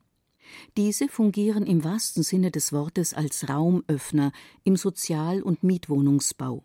Diese 0.76 1.08
fungieren 1.08 1.66
im 1.66 1.84
wahrsten 1.84 2.22
Sinne 2.22 2.50
des 2.50 2.72
Wortes 2.72 3.14
als 3.14 3.48
Raumöffner 3.48 4.32
im 4.62 4.76
Sozial- 4.76 5.42
und 5.42 5.62
Mietwohnungsbau. 5.62 6.64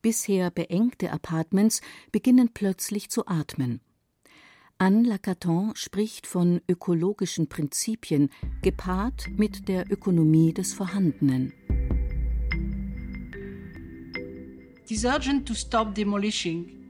Bisher 0.00 0.50
beengte 0.50 1.12
Apartments 1.12 1.80
beginnen 2.10 2.50
plötzlich 2.54 3.10
zu 3.10 3.26
atmen. 3.26 3.80
Anne 4.78 5.06
Lacaton 5.06 5.76
spricht 5.76 6.26
von 6.26 6.60
ökologischen 6.68 7.48
Prinzipien, 7.48 8.30
gepaart 8.62 9.28
mit 9.36 9.68
der 9.68 9.90
Ökonomie 9.92 10.52
des 10.52 10.74
Vorhandenen. 10.74 11.52
It 14.84 14.90
is 14.90 15.04
urgent 15.04 15.46
to 15.46 15.54
stop 15.54 15.94
demolishing 15.94 16.81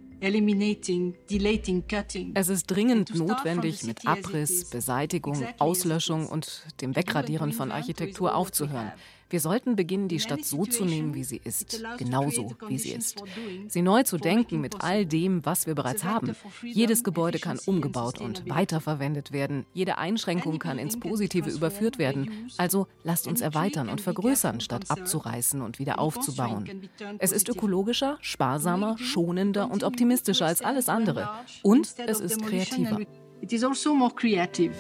es 2.34 2.48
ist 2.48 2.66
dringend 2.70 3.14
notwendig, 3.14 3.82
mit 3.82 4.06
Abriss, 4.06 4.70
Beseitigung, 4.70 5.44
Auslöschung 5.58 6.28
und 6.28 6.62
dem 6.80 6.94
Wegradieren 6.94 7.52
von 7.52 7.72
Architektur 7.72 8.36
aufzuhören. 8.36 8.92
Wir 9.32 9.40
sollten 9.40 9.76
beginnen, 9.76 10.08
die 10.08 10.20
Stadt 10.20 10.44
so 10.44 10.66
zu 10.66 10.84
nehmen, 10.84 11.14
wie 11.14 11.24
sie 11.24 11.40
ist, 11.42 11.82
genauso 11.96 12.52
wie 12.68 12.76
sie 12.76 12.90
ist. 12.90 13.24
Sie 13.66 13.80
neu 13.80 14.02
zu 14.02 14.18
denken 14.18 14.60
mit 14.60 14.84
all 14.84 15.06
dem, 15.06 15.42
was 15.46 15.66
wir 15.66 15.74
bereits 15.74 16.04
haben. 16.04 16.36
Jedes 16.62 17.02
Gebäude 17.02 17.38
kann 17.38 17.58
umgebaut 17.64 18.20
und 18.20 18.46
weiterverwendet 18.46 19.32
werden. 19.32 19.64
Jede 19.72 19.96
Einschränkung 19.96 20.58
kann 20.58 20.78
ins 20.78 21.00
Positive 21.00 21.48
überführt 21.48 21.96
werden. 21.96 22.50
Also 22.58 22.88
lasst 23.04 23.26
uns 23.26 23.40
erweitern 23.40 23.88
und 23.88 24.02
vergrößern, 24.02 24.60
statt 24.60 24.90
abzureißen 24.90 25.62
und 25.62 25.78
wieder 25.78 25.98
aufzubauen. 25.98 26.90
Es 27.16 27.32
ist 27.32 27.48
ökologischer, 27.48 28.18
sparsamer, 28.20 28.98
schonender 28.98 29.70
und 29.70 29.82
optimistischer 29.82 30.44
als 30.44 30.60
alles 30.60 30.90
andere. 30.90 31.30
Und 31.62 31.94
es 32.06 32.20
ist 32.20 32.42
kreativer. 32.42 33.00
It 33.40 33.50
is 33.54 33.64
also 33.64 33.94
more 33.94 34.12
creative. 34.14 34.74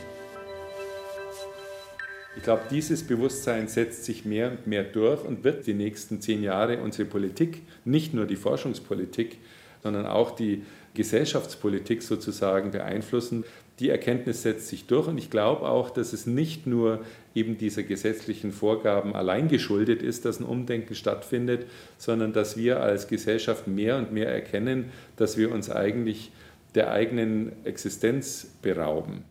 Ich 2.34 2.42
glaube, 2.42 2.62
dieses 2.70 3.02
Bewusstsein 3.06 3.68
setzt 3.68 4.04
sich 4.04 4.24
mehr 4.24 4.50
und 4.50 4.66
mehr 4.66 4.84
durch 4.84 5.22
und 5.24 5.44
wird 5.44 5.66
die 5.66 5.74
nächsten 5.74 6.20
zehn 6.22 6.42
Jahre 6.42 6.78
unsere 6.78 7.06
Politik, 7.06 7.62
nicht 7.84 8.14
nur 8.14 8.24
die 8.24 8.36
Forschungspolitik, 8.36 9.38
sondern 9.82 10.06
auch 10.06 10.30
die 10.30 10.62
Gesellschaftspolitik 10.94 12.02
sozusagen 12.02 12.70
beeinflussen. 12.70 13.44
Die 13.80 13.90
Erkenntnis 13.90 14.42
setzt 14.42 14.68
sich 14.68 14.86
durch 14.86 15.08
und 15.08 15.18
ich 15.18 15.28
glaube 15.28 15.68
auch, 15.68 15.90
dass 15.90 16.12
es 16.14 16.26
nicht 16.26 16.66
nur 16.66 17.04
eben 17.34 17.58
dieser 17.58 17.82
gesetzlichen 17.82 18.52
Vorgaben 18.52 19.14
allein 19.14 19.48
geschuldet 19.48 20.02
ist, 20.02 20.24
dass 20.24 20.40
ein 20.40 20.46
Umdenken 20.46 20.94
stattfindet, 20.94 21.66
sondern 21.98 22.32
dass 22.32 22.56
wir 22.56 22.80
als 22.80 23.08
Gesellschaft 23.08 23.66
mehr 23.66 23.98
und 23.98 24.12
mehr 24.12 24.28
erkennen, 24.28 24.90
dass 25.16 25.36
wir 25.36 25.52
uns 25.52 25.70
eigentlich 25.70 26.30
der 26.74 26.92
eigenen 26.92 27.52
Existenz 27.64 28.46
berauben. 28.62 29.24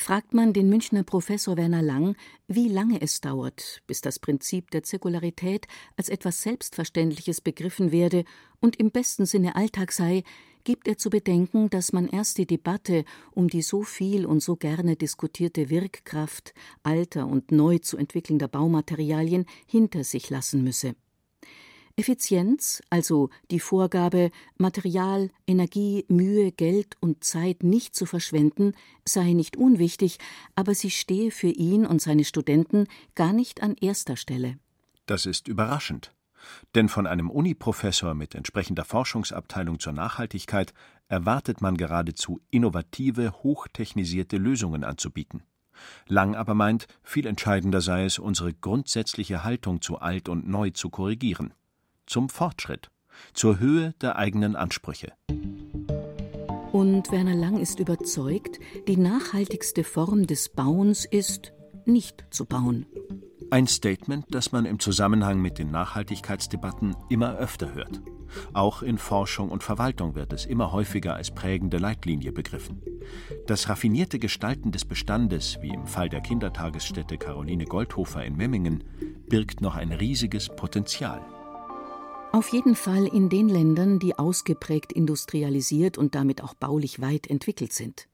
Fragt 0.00 0.32
man 0.32 0.52
den 0.52 0.68
Münchner 0.70 1.02
Professor 1.02 1.56
Werner 1.56 1.82
Lang, 1.82 2.16
wie 2.46 2.68
lange 2.68 3.02
es 3.02 3.20
dauert, 3.20 3.82
bis 3.88 4.00
das 4.00 4.20
Prinzip 4.20 4.70
der 4.70 4.84
Zirkularität 4.84 5.66
als 5.96 6.08
etwas 6.08 6.40
Selbstverständliches 6.42 7.40
begriffen 7.40 7.90
werde 7.90 8.24
und 8.60 8.76
im 8.76 8.92
besten 8.92 9.26
Sinne 9.26 9.56
Alltag 9.56 9.90
sei, 9.90 10.22
gibt 10.62 10.86
er 10.86 10.98
zu 10.98 11.10
bedenken, 11.10 11.68
dass 11.68 11.92
man 11.92 12.06
erst 12.06 12.38
die 12.38 12.46
Debatte 12.46 13.04
um 13.32 13.48
die 13.48 13.60
so 13.62 13.82
viel 13.82 14.24
und 14.24 14.40
so 14.40 14.54
gerne 14.54 14.94
diskutierte 14.94 15.68
Wirkkraft 15.68 16.54
alter 16.84 17.26
und 17.26 17.50
neu 17.50 17.78
zu 17.78 17.96
entwickelnder 17.96 18.48
Baumaterialien 18.48 19.46
hinter 19.66 20.04
sich 20.04 20.30
lassen 20.30 20.62
müsse. 20.62 20.94
Effizienz, 21.98 22.80
also 22.90 23.28
die 23.50 23.58
Vorgabe, 23.58 24.30
Material, 24.56 25.30
Energie, 25.48 26.04
Mühe, 26.08 26.52
Geld 26.52 26.96
und 27.00 27.24
Zeit 27.24 27.64
nicht 27.64 27.96
zu 27.96 28.06
verschwenden, 28.06 28.74
sei 29.04 29.32
nicht 29.32 29.56
unwichtig, 29.56 30.18
aber 30.54 30.76
sie 30.76 30.92
stehe 30.92 31.32
für 31.32 31.48
ihn 31.48 31.84
und 31.84 32.00
seine 32.00 32.24
Studenten 32.24 32.86
gar 33.16 33.32
nicht 33.32 33.64
an 33.64 33.74
erster 33.74 34.16
Stelle. 34.16 34.60
Das 35.06 35.26
ist 35.26 35.48
überraschend. 35.48 36.14
Denn 36.76 36.88
von 36.88 37.08
einem 37.08 37.30
Uniprofessor 37.30 38.14
mit 38.14 38.36
entsprechender 38.36 38.84
Forschungsabteilung 38.84 39.80
zur 39.80 39.92
Nachhaltigkeit 39.92 40.72
erwartet 41.08 41.60
man 41.60 41.76
geradezu 41.76 42.40
innovative, 42.50 43.32
hochtechnisierte 43.42 44.36
Lösungen 44.36 44.84
anzubieten. 44.84 45.42
Lang 46.06 46.36
aber 46.36 46.54
meint, 46.54 46.86
viel 47.02 47.26
entscheidender 47.26 47.80
sei 47.80 48.04
es, 48.04 48.20
unsere 48.20 48.54
grundsätzliche 48.54 49.42
Haltung 49.42 49.82
zu 49.82 49.98
alt 49.98 50.28
und 50.28 50.48
neu 50.48 50.70
zu 50.70 50.90
korrigieren 50.90 51.52
zum 52.08 52.28
Fortschritt, 52.28 52.90
zur 53.34 53.58
Höhe 53.58 53.94
der 54.00 54.16
eigenen 54.16 54.56
Ansprüche. 54.56 55.12
Und 56.72 57.10
Werner 57.10 57.34
Lang 57.34 57.58
ist 57.58 57.80
überzeugt, 57.80 58.58
die 58.86 58.96
nachhaltigste 58.96 59.84
Form 59.84 60.26
des 60.26 60.50
Bauens 60.50 61.04
ist, 61.04 61.52
nicht 61.86 62.26
zu 62.30 62.44
bauen. 62.44 62.86
Ein 63.50 63.66
Statement, 63.66 64.26
das 64.30 64.52
man 64.52 64.66
im 64.66 64.78
Zusammenhang 64.78 65.40
mit 65.40 65.58
den 65.58 65.70
Nachhaltigkeitsdebatten 65.70 66.94
immer 67.08 67.36
öfter 67.36 67.72
hört. 67.74 68.02
Auch 68.52 68.82
in 68.82 68.98
Forschung 68.98 69.48
und 69.48 69.62
Verwaltung 69.62 70.14
wird 70.14 70.34
es 70.34 70.44
immer 70.44 70.70
häufiger 70.72 71.14
als 71.14 71.30
prägende 71.30 71.78
Leitlinie 71.78 72.32
begriffen. 72.32 72.82
Das 73.46 73.70
raffinierte 73.70 74.18
Gestalten 74.18 74.70
des 74.70 74.84
Bestandes, 74.84 75.56
wie 75.62 75.72
im 75.72 75.86
Fall 75.86 76.10
der 76.10 76.20
Kindertagesstätte 76.20 77.16
Caroline 77.16 77.64
Goldhofer 77.64 78.22
in 78.22 78.36
Memmingen, 78.36 78.84
birgt 79.30 79.62
noch 79.62 79.76
ein 79.76 79.92
riesiges 79.92 80.50
Potenzial. 80.50 81.24
Auf 82.30 82.50
jeden 82.50 82.74
Fall 82.74 83.06
in 83.06 83.30
den 83.30 83.48
Ländern, 83.48 83.98
die 83.98 84.18
ausgeprägt 84.18 84.92
industrialisiert 84.92 85.96
und 85.96 86.14
damit 86.14 86.42
auch 86.42 86.54
baulich 86.54 87.00
weit 87.00 87.26
entwickelt 87.26 87.72
sind. 87.72 88.06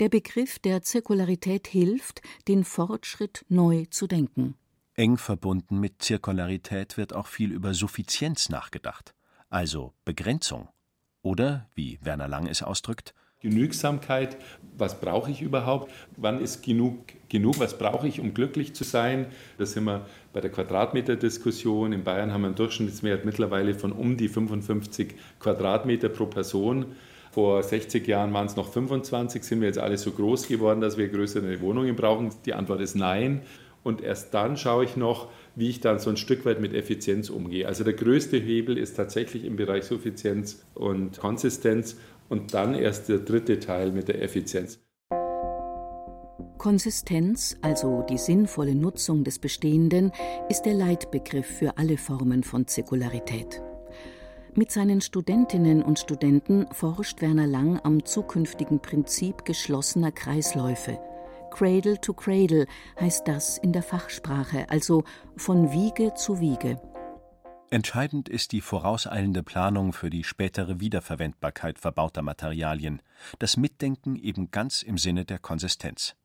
Der 0.00 0.10
Begriff 0.10 0.58
der 0.58 0.82
Zirkularität 0.82 1.66
hilft, 1.66 2.20
den 2.46 2.62
Fortschritt 2.64 3.46
neu 3.48 3.86
zu 3.90 4.06
denken. 4.06 4.54
Eng 4.94 5.16
verbunden 5.16 5.80
mit 5.80 6.02
Zirkularität 6.02 6.96
wird 6.98 7.14
auch 7.14 7.26
viel 7.26 7.52
über 7.52 7.72
Suffizienz 7.72 8.48
nachgedacht, 8.50 9.14
also 9.48 9.94
Begrenzung. 10.04 10.68
Oder, 11.22 11.68
wie 11.74 11.98
Werner 12.02 12.28
Lang 12.28 12.46
es 12.46 12.62
ausdrückt, 12.62 13.14
Genügsamkeit, 13.40 14.36
was 14.76 15.00
brauche 15.00 15.30
ich 15.30 15.42
überhaupt? 15.42 15.92
Wann 16.16 16.40
ist 16.40 16.62
genug 16.62 16.98
genug? 17.28 17.60
Was 17.60 17.78
brauche 17.78 18.08
ich, 18.08 18.20
um 18.20 18.34
glücklich 18.34 18.74
zu 18.74 18.84
sein? 18.84 19.26
Da 19.58 19.66
sind 19.66 19.84
wir 19.84 20.06
bei 20.32 20.40
der 20.40 20.50
Quadratmeterdiskussion. 20.50 21.92
In 21.92 22.04
Bayern 22.04 22.32
haben 22.32 22.42
wir 22.42 22.48
einen 22.48 22.56
Durchschnittswert 22.56 23.24
mittlerweile 23.24 23.74
von 23.74 23.92
um 23.92 24.16
die 24.16 24.28
55 24.28 25.14
Quadratmeter 25.40 26.08
pro 26.08 26.26
Person. 26.26 26.86
Vor 27.30 27.62
60 27.62 28.06
Jahren 28.08 28.32
waren 28.32 28.46
es 28.46 28.56
noch 28.56 28.72
25. 28.72 29.42
Sind 29.44 29.60
wir 29.60 29.68
jetzt 29.68 29.78
alle 29.78 29.98
so 29.98 30.10
groß 30.10 30.48
geworden, 30.48 30.80
dass 30.80 30.96
wir 30.96 31.08
größere 31.08 31.60
Wohnungen 31.60 31.94
brauchen? 31.94 32.30
Die 32.46 32.54
Antwort 32.54 32.80
ist 32.80 32.96
nein. 32.96 33.42
Und 33.84 34.02
erst 34.02 34.34
dann 34.34 34.56
schaue 34.56 34.84
ich 34.84 34.96
noch, 34.96 35.28
wie 35.54 35.70
ich 35.70 35.80
dann 35.80 35.98
so 35.98 36.10
ein 36.10 36.16
Stück 36.16 36.44
weit 36.44 36.60
mit 36.60 36.74
Effizienz 36.74 37.30
umgehe. 37.30 37.66
Also 37.66 37.84
der 37.84 37.94
größte 37.94 38.36
Hebel 38.36 38.76
ist 38.76 38.96
tatsächlich 38.96 39.44
im 39.44 39.56
Bereich 39.56 39.84
Suffizienz 39.84 40.64
und 40.74 41.18
Konsistenz 41.18 41.96
und 42.28 42.54
dann 42.54 42.74
erst 42.74 43.08
der 43.08 43.18
dritte 43.18 43.58
Teil 43.58 43.92
mit 43.92 44.08
der 44.08 44.22
Effizienz. 44.22 44.80
Konsistenz, 46.58 47.56
also 47.62 48.04
die 48.08 48.18
sinnvolle 48.18 48.74
Nutzung 48.74 49.22
des 49.22 49.38
Bestehenden, 49.38 50.10
ist 50.48 50.62
der 50.62 50.74
Leitbegriff 50.74 51.46
für 51.46 51.78
alle 51.78 51.96
Formen 51.96 52.42
von 52.42 52.66
Zirkularität. 52.66 53.62
Mit 54.54 54.72
seinen 54.72 55.00
Studentinnen 55.00 55.82
und 55.82 56.00
Studenten 56.00 56.66
forscht 56.72 57.22
Werner 57.22 57.46
Lang 57.46 57.78
am 57.84 58.04
zukünftigen 58.04 58.80
Prinzip 58.80 59.44
geschlossener 59.44 60.10
Kreisläufe. 60.10 60.98
Cradle 61.52 62.00
to 62.00 62.12
Cradle 62.12 62.66
heißt 63.00 63.26
das 63.28 63.58
in 63.58 63.72
der 63.72 63.82
Fachsprache, 63.82 64.68
also 64.68 65.04
von 65.36 65.70
Wiege 65.70 66.12
zu 66.14 66.40
Wiege. 66.40 66.80
Entscheidend 67.70 68.30
ist 68.30 68.52
die 68.52 68.62
vorauseilende 68.62 69.42
Planung 69.42 69.92
für 69.92 70.08
die 70.08 70.24
spätere 70.24 70.80
Wiederverwendbarkeit 70.80 71.78
verbauter 71.78 72.22
Materialien, 72.22 73.02
das 73.38 73.58
Mitdenken 73.58 74.16
eben 74.16 74.50
ganz 74.50 74.82
im 74.82 74.96
Sinne 74.96 75.26
der 75.26 75.38
Konsistenz. 75.38 76.16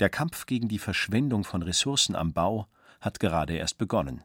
Der 0.00 0.10
Kampf 0.10 0.44
gegen 0.46 0.66
die 0.66 0.80
Verschwendung 0.80 1.44
von 1.44 1.62
Ressourcen 1.62 2.16
am 2.16 2.32
Bau 2.32 2.66
hat 3.00 3.20
gerade 3.20 3.56
erst 3.56 3.78
begonnen. 3.78 4.24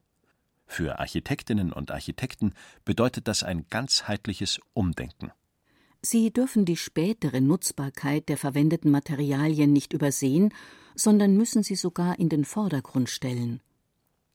Für 0.66 0.98
Architektinnen 0.98 1.72
und 1.72 1.92
Architekten 1.92 2.54
bedeutet 2.86 3.28
das 3.28 3.44
ein 3.44 3.68
ganzheitliches 3.70 4.60
Umdenken. 4.74 5.32
Sie 6.02 6.32
dürfen 6.32 6.66
die 6.66 6.78
spätere 6.78 7.40
Nutzbarkeit 7.40 8.30
der 8.30 8.38
verwendeten 8.38 8.90
Materialien 8.90 9.74
nicht 9.74 9.94
übersehen, 9.94 10.54
sondern 10.96 11.38
müssen 11.38 11.62
sie 11.62 11.76
sogar 11.76 12.18
in 12.18 12.30
den 12.30 12.46
Vordergrund 12.46 13.10
stellen. 13.10 13.62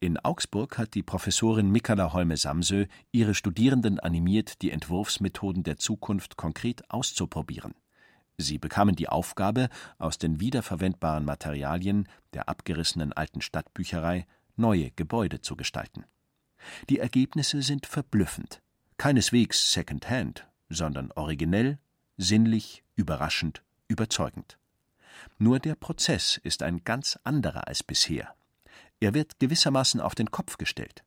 In 0.03 0.19
Augsburg 0.19 0.79
hat 0.79 0.95
die 0.95 1.05
Professorin 1.05 1.71
Mikala 1.71 2.13
Holme-Samsö 2.13 2.87
ihre 3.13 3.37
Studierenden 3.37 4.01
animiert, 4.01 4.61
die 4.61 4.73
Entwurfsmethoden 4.73 5.63
der 5.63 5.77
Zukunft 5.77 6.37
konkret 6.37 6.91
auszuprobieren. 6.91 7.77
Sie 8.37 8.59
bekamen 8.59 8.97
die 8.97 9.09
Aufgabe, 9.09 9.69
aus 9.99 10.19
den 10.19 10.41
wiederverwendbaren 10.41 11.25
Materialien 11.25 12.09
der 12.35 12.49
abgerissenen 12.49 13.13
alten 13.13 13.43
Stadtbücherei 13.43 14.27
neue 14.57 14.91
Gebäude 14.91 15.41
zu 15.41 15.55
gestalten. 15.55 16.05
Die 16.91 16.99
Ergebnisse 16.99 17.63
sind 17.63 17.87
verblüffend. 17.87 18.61
Keineswegs 18.97 19.71
second-hand, 19.71 20.49
sondern 20.69 21.13
originell, 21.13 21.79
sinnlich, 22.17 22.83
überraschend, 22.97 23.63
überzeugend. 23.87 24.59
Nur 25.39 25.61
der 25.61 25.77
Prozess 25.77 26.41
ist 26.43 26.65
ein 26.65 26.83
ganz 26.83 27.21
anderer 27.23 27.69
als 27.69 27.85
bisher. 27.85 28.35
Er 29.03 29.15
wird 29.15 29.41
gewissermaßen 29.41 30.01
auf 30.01 30.15
den 30.15 30.31
Kopf 30.31 30.59
gestellt. 30.59 31.03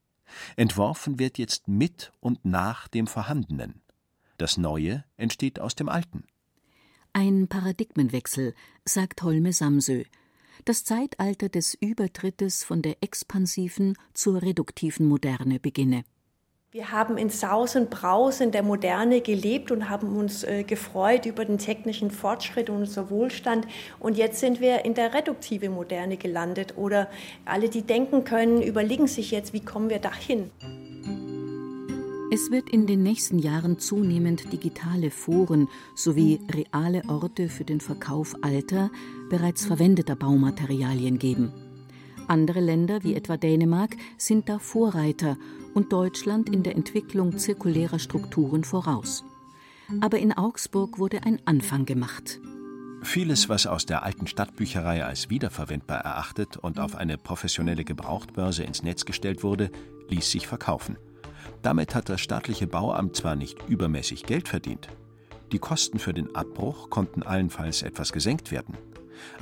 Entworfen 0.57 1.17
wird 1.17 1.37
jetzt 1.37 1.69
mit 1.69 2.11
und 2.19 2.43
nach 2.43 2.89
dem 2.89 3.07
Vorhandenen. 3.07 3.81
Das 4.37 4.57
Neue 4.57 5.05
entsteht 5.15 5.61
aus 5.61 5.75
dem 5.75 5.87
Alten. 5.87 6.25
Ein 7.13 7.47
Paradigmenwechsel, 7.47 8.53
sagt 8.83 9.23
Holme 9.23 9.53
Samsö. 9.53 10.03
Das 10.65 10.83
Zeitalter 10.83 11.47
des 11.47 11.73
Übertrittes 11.73 12.65
von 12.65 12.81
der 12.81 13.01
expansiven 13.01 13.97
zur 14.13 14.41
reduktiven 14.41 15.07
Moderne 15.07 15.61
beginne. 15.61 16.03
Wir 16.75 16.91
haben 16.91 17.17
in 17.17 17.29
Saus 17.29 17.77
und 17.77 17.89
Braus 17.89 18.41
in 18.41 18.51
der 18.51 18.61
Moderne 18.61 19.21
gelebt 19.21 19.71
und 19.71 19.89
haben 19.89 20.17
uns 20.17 20.43
äh, 20.43 20.63
gefreut 20.63 21.25
über 21.25 21.45
den 21.45 21.57
technischen 21.57 22.11
Fortschritt 22.11 22.69
und 22.69 22.79
unser 22.79 23.09
Wohlstand. 23.09 23.65
Und 23.97 24.17
jetzt 24.17 24.41
sind 24.41 24.59
wir 24.59 24.83
in 24.83 24.93
der 24.93 25.13
reduktiven 25.13 25.71
Moderne 25.71 26.17
gelandet. 26.17 26.73
Oder 26.75 27.09
alle, 27.45 27.69
die 27.69 27.83
denken 27.83 28.25
können, 28.25 28.61
überlegen 28.61 29.07
sich 29.07 29.31
jetzt, 29.31 29.53
wie 29.53 29.61
kommen 29.61 29.89
wir 29.89 29.99
dahin? 29.99 30.51
Es 32.33 32.51
wird 32.51 32.69
in 32.69 32.87
den 32.87 33.03
nächsten 33.03 33.39
Jahren 33.39 33.79
zunehmend 33.79 34.51
digitale 34.51 35.11
Foren 35.11 35.69
sowie 35.95 36.41
reale 36.51 37.03
Orte 37.07 37.47
für 37.47 37.63
den 37.63 37.79
Verkauf 37.79 38.35
alter, 38.41 38.91
bereits 39.29 39.65
verwendeter 39.65 40.17
Baumaterialien 40.17 41.19
geben. 41.19 41.53
Andere 42.27 42.59
Länder 42.59 43.03
wie 43.03 43.15
etwa 43.15 43.37
Dänemark 43.37 43.95
sind 44.17 44.49
da 44.49 44.59
Vorreiter 44.59 45.37
und 45.73 45.91
Deutschland 45.91 46.49
in 46.49 46.63
der 46.63 46.75
Entwicklung 46.75 47.37
zirkulärer 47.37 47.99
Strukturen 47.99 48.63
voraus. 48.63 49.23
Aber 50.01 50.19
in 50.19 50.33
Augsburg 50.33 50.97
wurde 50.97 51.23
ein 51.23 51.39
Anfang 51.45 51.85
gemacht. 51.85 52.39
Vieles, 53.03 53.49
was 53.49 53.67
aus 53.67 53.85
der 53.85 54.03
alten 54.03 54.25
Stadtbücherei 54.25 55.05
als 55.05 55.29
wiederverwendbar 55.29 55.99
erachtet 55.99 56.57
und 56.57 56.79
auf 56.79 56.95
eine 56.95 57.17
professionelle 57.17 57.83
Gebrauchtbörse 57.83 58.63
ins 58.63 58.81
Netz 58.81 59.05
gestellt 59.05 59.43
wurde, 59.43 59.69
ließ 60.09 60.31
sich 60.31 60.47
verkaufen. 60.47 60.97
Damit 61.61 61.93
hat 61.93 62.09
das 62.09 62.21
staatliche 62.21 62.65
Bauamt 62.65 63.15
zwar 63.15 63.35
nicht 63.35 63.57
übermäßig 63.69 64.23
Geld 64.23 64.47
verdient, 64.47 64.89
die 65.51 65.59
Kosten 65.59 65.99
für 65.99 66.13
den 66.13 66.35
Abbruch 66.35 66.89
konnten 66.89 67.23
allenfalls 67.23 67.83
etwas 67.83 68.11
gesenkt 68.11 68.51
werden. 68.51 68.77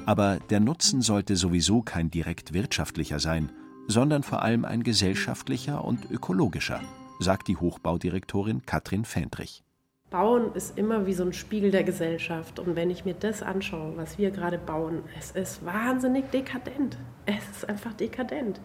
Aber 0.06 0.40
der 0.50 0.60
Nutzen 0.60 1.02
sollte 1.02 1.36
sowieso 1.36 1.82
kein 1.82 2.12
direkt 2.12 2.54
wirtschaftlicher 2.54 3.20
sein, 3.20 3.52
sondern 3.88 4.24
vor 4.24 4.42
allem 4.42 4.66
ein 4.66 4.84
gesellschaftlicher 4.84 5.84
und 5.84 6.10
ökologischer, 6.10 6.82
sagt 7.20 7.48
die 7.48 7.58
Hochbaudirektorin 7.58 8.66
Katrin 8.66 9.06
Fendrich. 9.06 9.64
Bauen 10.14 10.54
ist 10.54 10.78
immer 10.78 11.08
wie 11.08 11.14
so 11.14 11.24
ein 11.24 11.34
Spiegel 11.34 11.72
der 11.72 11.84
Gesellschaft. 11.84 12.60
Und 12.60 12.76
wenn 12.76 12.92
ich 12.92 13.04
mir 13.04 13.16
das 13.16 13.42
anschaue, 13.42 13.98
was 13.98 14.20
wir 14.20 14.30
gerade 14.30 14.60
bauen, 14.60 15.02
es 15.18 15.32
ist 15.32 15.66
wahnsinnig 15.66 16.30
dekadent. 16.30 17.00
Es 17.26 17.50
ist 17.50 17.68
einfach 17.68 17.94
dekadent. 17.94 18.62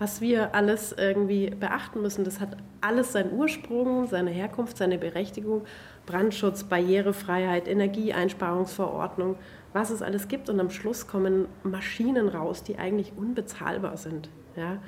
Was 0.00 0.20
wir 0.20 0.56
alles 0.56 0.90
irgendwie 0.90 1.50
beachten 1.50 2.02
müssen, 2.02 2.24
das 2.24 2.40
hat 2.40 2.56
alles 2.80 3.12
seinen 3.12 3.32
Ursprung, 3.32 4.08
seine 4.08 4.32
Herkunft, 4.32 4.76
seine 4.76 4.98
Berechtigung. 4.98 5.62
Brandschutz, 6.04 6.64
Barrierefreiheit, 6.64 7.68
Energieeinsparungsverordnung, 7.68 9.36
was 9.72 9.90
es 9.90 10.02
alles 10.02 10.28
gibt. 10.28 10.48
Und 10.48 10.60
am 10.60 10.70
Schluss 10.70 11.06
kommen 11.06 11.46
Maschinen 11.62 12.28
raus, 12.28 12.62
die 12.62 12.78
eigentlich 12.78 13.12
unbezahlbar 13.16 13.96
sind. 13.96 14.28
Ja? 14.56 14.78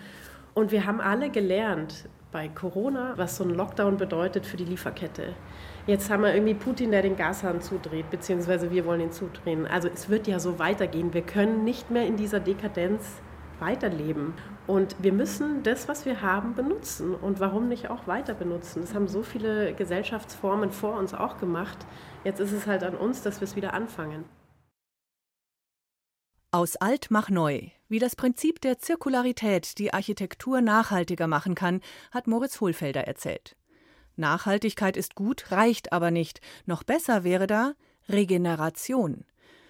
Und 0.54 0.72
wir 0.72 0.86
haben 0.86 1.00
alle 1.00 1.30
gelernt 1.30 2.08
bei 2.32 2.48
Corona, 2.48 3.14
was 3.16 3.36
so 3.36 3.44
ein 3.44 3.50
Lockdown 3.50 3.96
bedeutet 3.96 4.46
für 4.46 4.56
die 4.56 4.64
Lieferkette. 4.64 5.34
Jetzt 5.86 6.10
haben 6.10 6.22
wir 6.22 6.32
irgendwie 6.32 6.54
Putin, 6.54 6.92
der 6.92 7.02
den 7.02 7.16
Gashahn 7.16 7.60
zudreht, 7.60 8.10
beziehungsweise 8.10 8.70
wir 8.70 8.84
wollen 8.86 9.00
ihn 9.00 9.12
zudrehen. 9.12 9.66
Also 9.66 9.88
es 9.88 10.08
wird 10.08 10.28
ja 10.28 10.38
so 10.38 10.58
weitergehen. 10.58 11.12
Wir 11.12 11.22
können 11.22 11.64
nicht 11.64 11.90
mehr 11.90 12.06
in 12.06 12.16
dieser 12.16 12.38
Dekadenz 12.38 13.20
weiterleben. 13.58 14.34
Und 14.66 14.94
wir 15.00 15.12
müssen 15.12 15.62
das, 15.62 15.88
was 15.88 16.06
wir 16.06 16.22
haben, 16.22 16.54
benutzen. 16.54 17.14
Und 17.14 17.40
warum 17.40 17.68
nicht 17.68 17.90
auch 17.90 18.06
weiter 18.06 18.34
benutzen? 18.34 18.82
Das 18.82 18.94
haben 18.94 19.08
so 19.08 19.22
viele 19.22 19.74
Gesellschaftsformen 19.74 20.70
vor 20.70 20.96
uns 20.96 21.14
auch 21.14 21.38
gemacht. 21.38 21.78
Jetzt 22.24 22.40
ist 22.40 22.52
es 22.52 22.66
halt 22.66 22.84
an 22.84 22.94
uns, 22.94 23.22
dass 23.22 23.40
wir 23.40 23.46
es 23.46 23.56
wieder 23.56 23.74
anfangen. 23.74 24.24
Aus 26.52 26.74
alt 26.74 27.12
mach 27.12 27.30
neu. 27.30 27.68
Wie 27.88 28.00
das 28.00 28.16
Prinzip 28.16 28.60
der 28.60 28.80
Zirkularität 28.80 29.78
die 29.78 29.94
Architektur 29.94 30.60
nachhaltiger 30.60 31.28
machen 31.28 31.54
kann, 31.54 31.80
hat 32.10 32.26
Moritz 32.26 32.60
Hohlfelder 32.60 33.06
erzählt. 33.06 33.56
Nachhaltigkeit 34.16 34.96
ist 34.96 35.14
gut, 35.14 35.52
reicht 35.52 35.92
aber 35.92 36.10
nicht. 36.10 36.40
Noch 36.66 36.82
besser 36.82 37.22
wäre 37.22 37.46
da 37.46 37.74
Regeneration. 38.08 39.24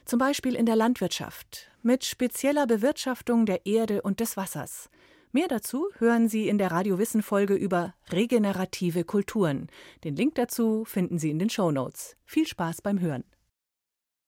Zum 0.06 0.18
Beispiel 0.18 0.54
in 0.54 0.64
der 0.64 0.74
Landwirtschaft, 0.74 1.70
mit 1.82 2.06
spezieller 2.06 2.66
Bewirtschaftung 2.66 3.44
der 3.44 3.66
Erde 3.66 4.00
und 4.00 4.20
des 4.20 4.38
Wassers. 4.38 4.88
Mehr 5.32 5.48
dazu 5.48 5.86
hören 5.98 6.28
Sie 6.28 6.48
in 6.48 6.56
der 6.56 6.70
Radiowissen-Folge 6.70 7.54
über 7.54 7.94
regenerative 8.10 9.04
Kulturen. 9.04 9.68
Den 10.02 10.16
Link 10.16 10.34
dazu 10.36 10.86
finden 10.86 11.18
Sie 11.18 11.30
in 11.30 11.38
den 11.38 11.50
Show 11.50 11.70
Notes. 11.70 12.16
Viel 12.24 12.46
Spaß 12.46 12.80
beim 12.80 13.00
Hören. 13.00 13.24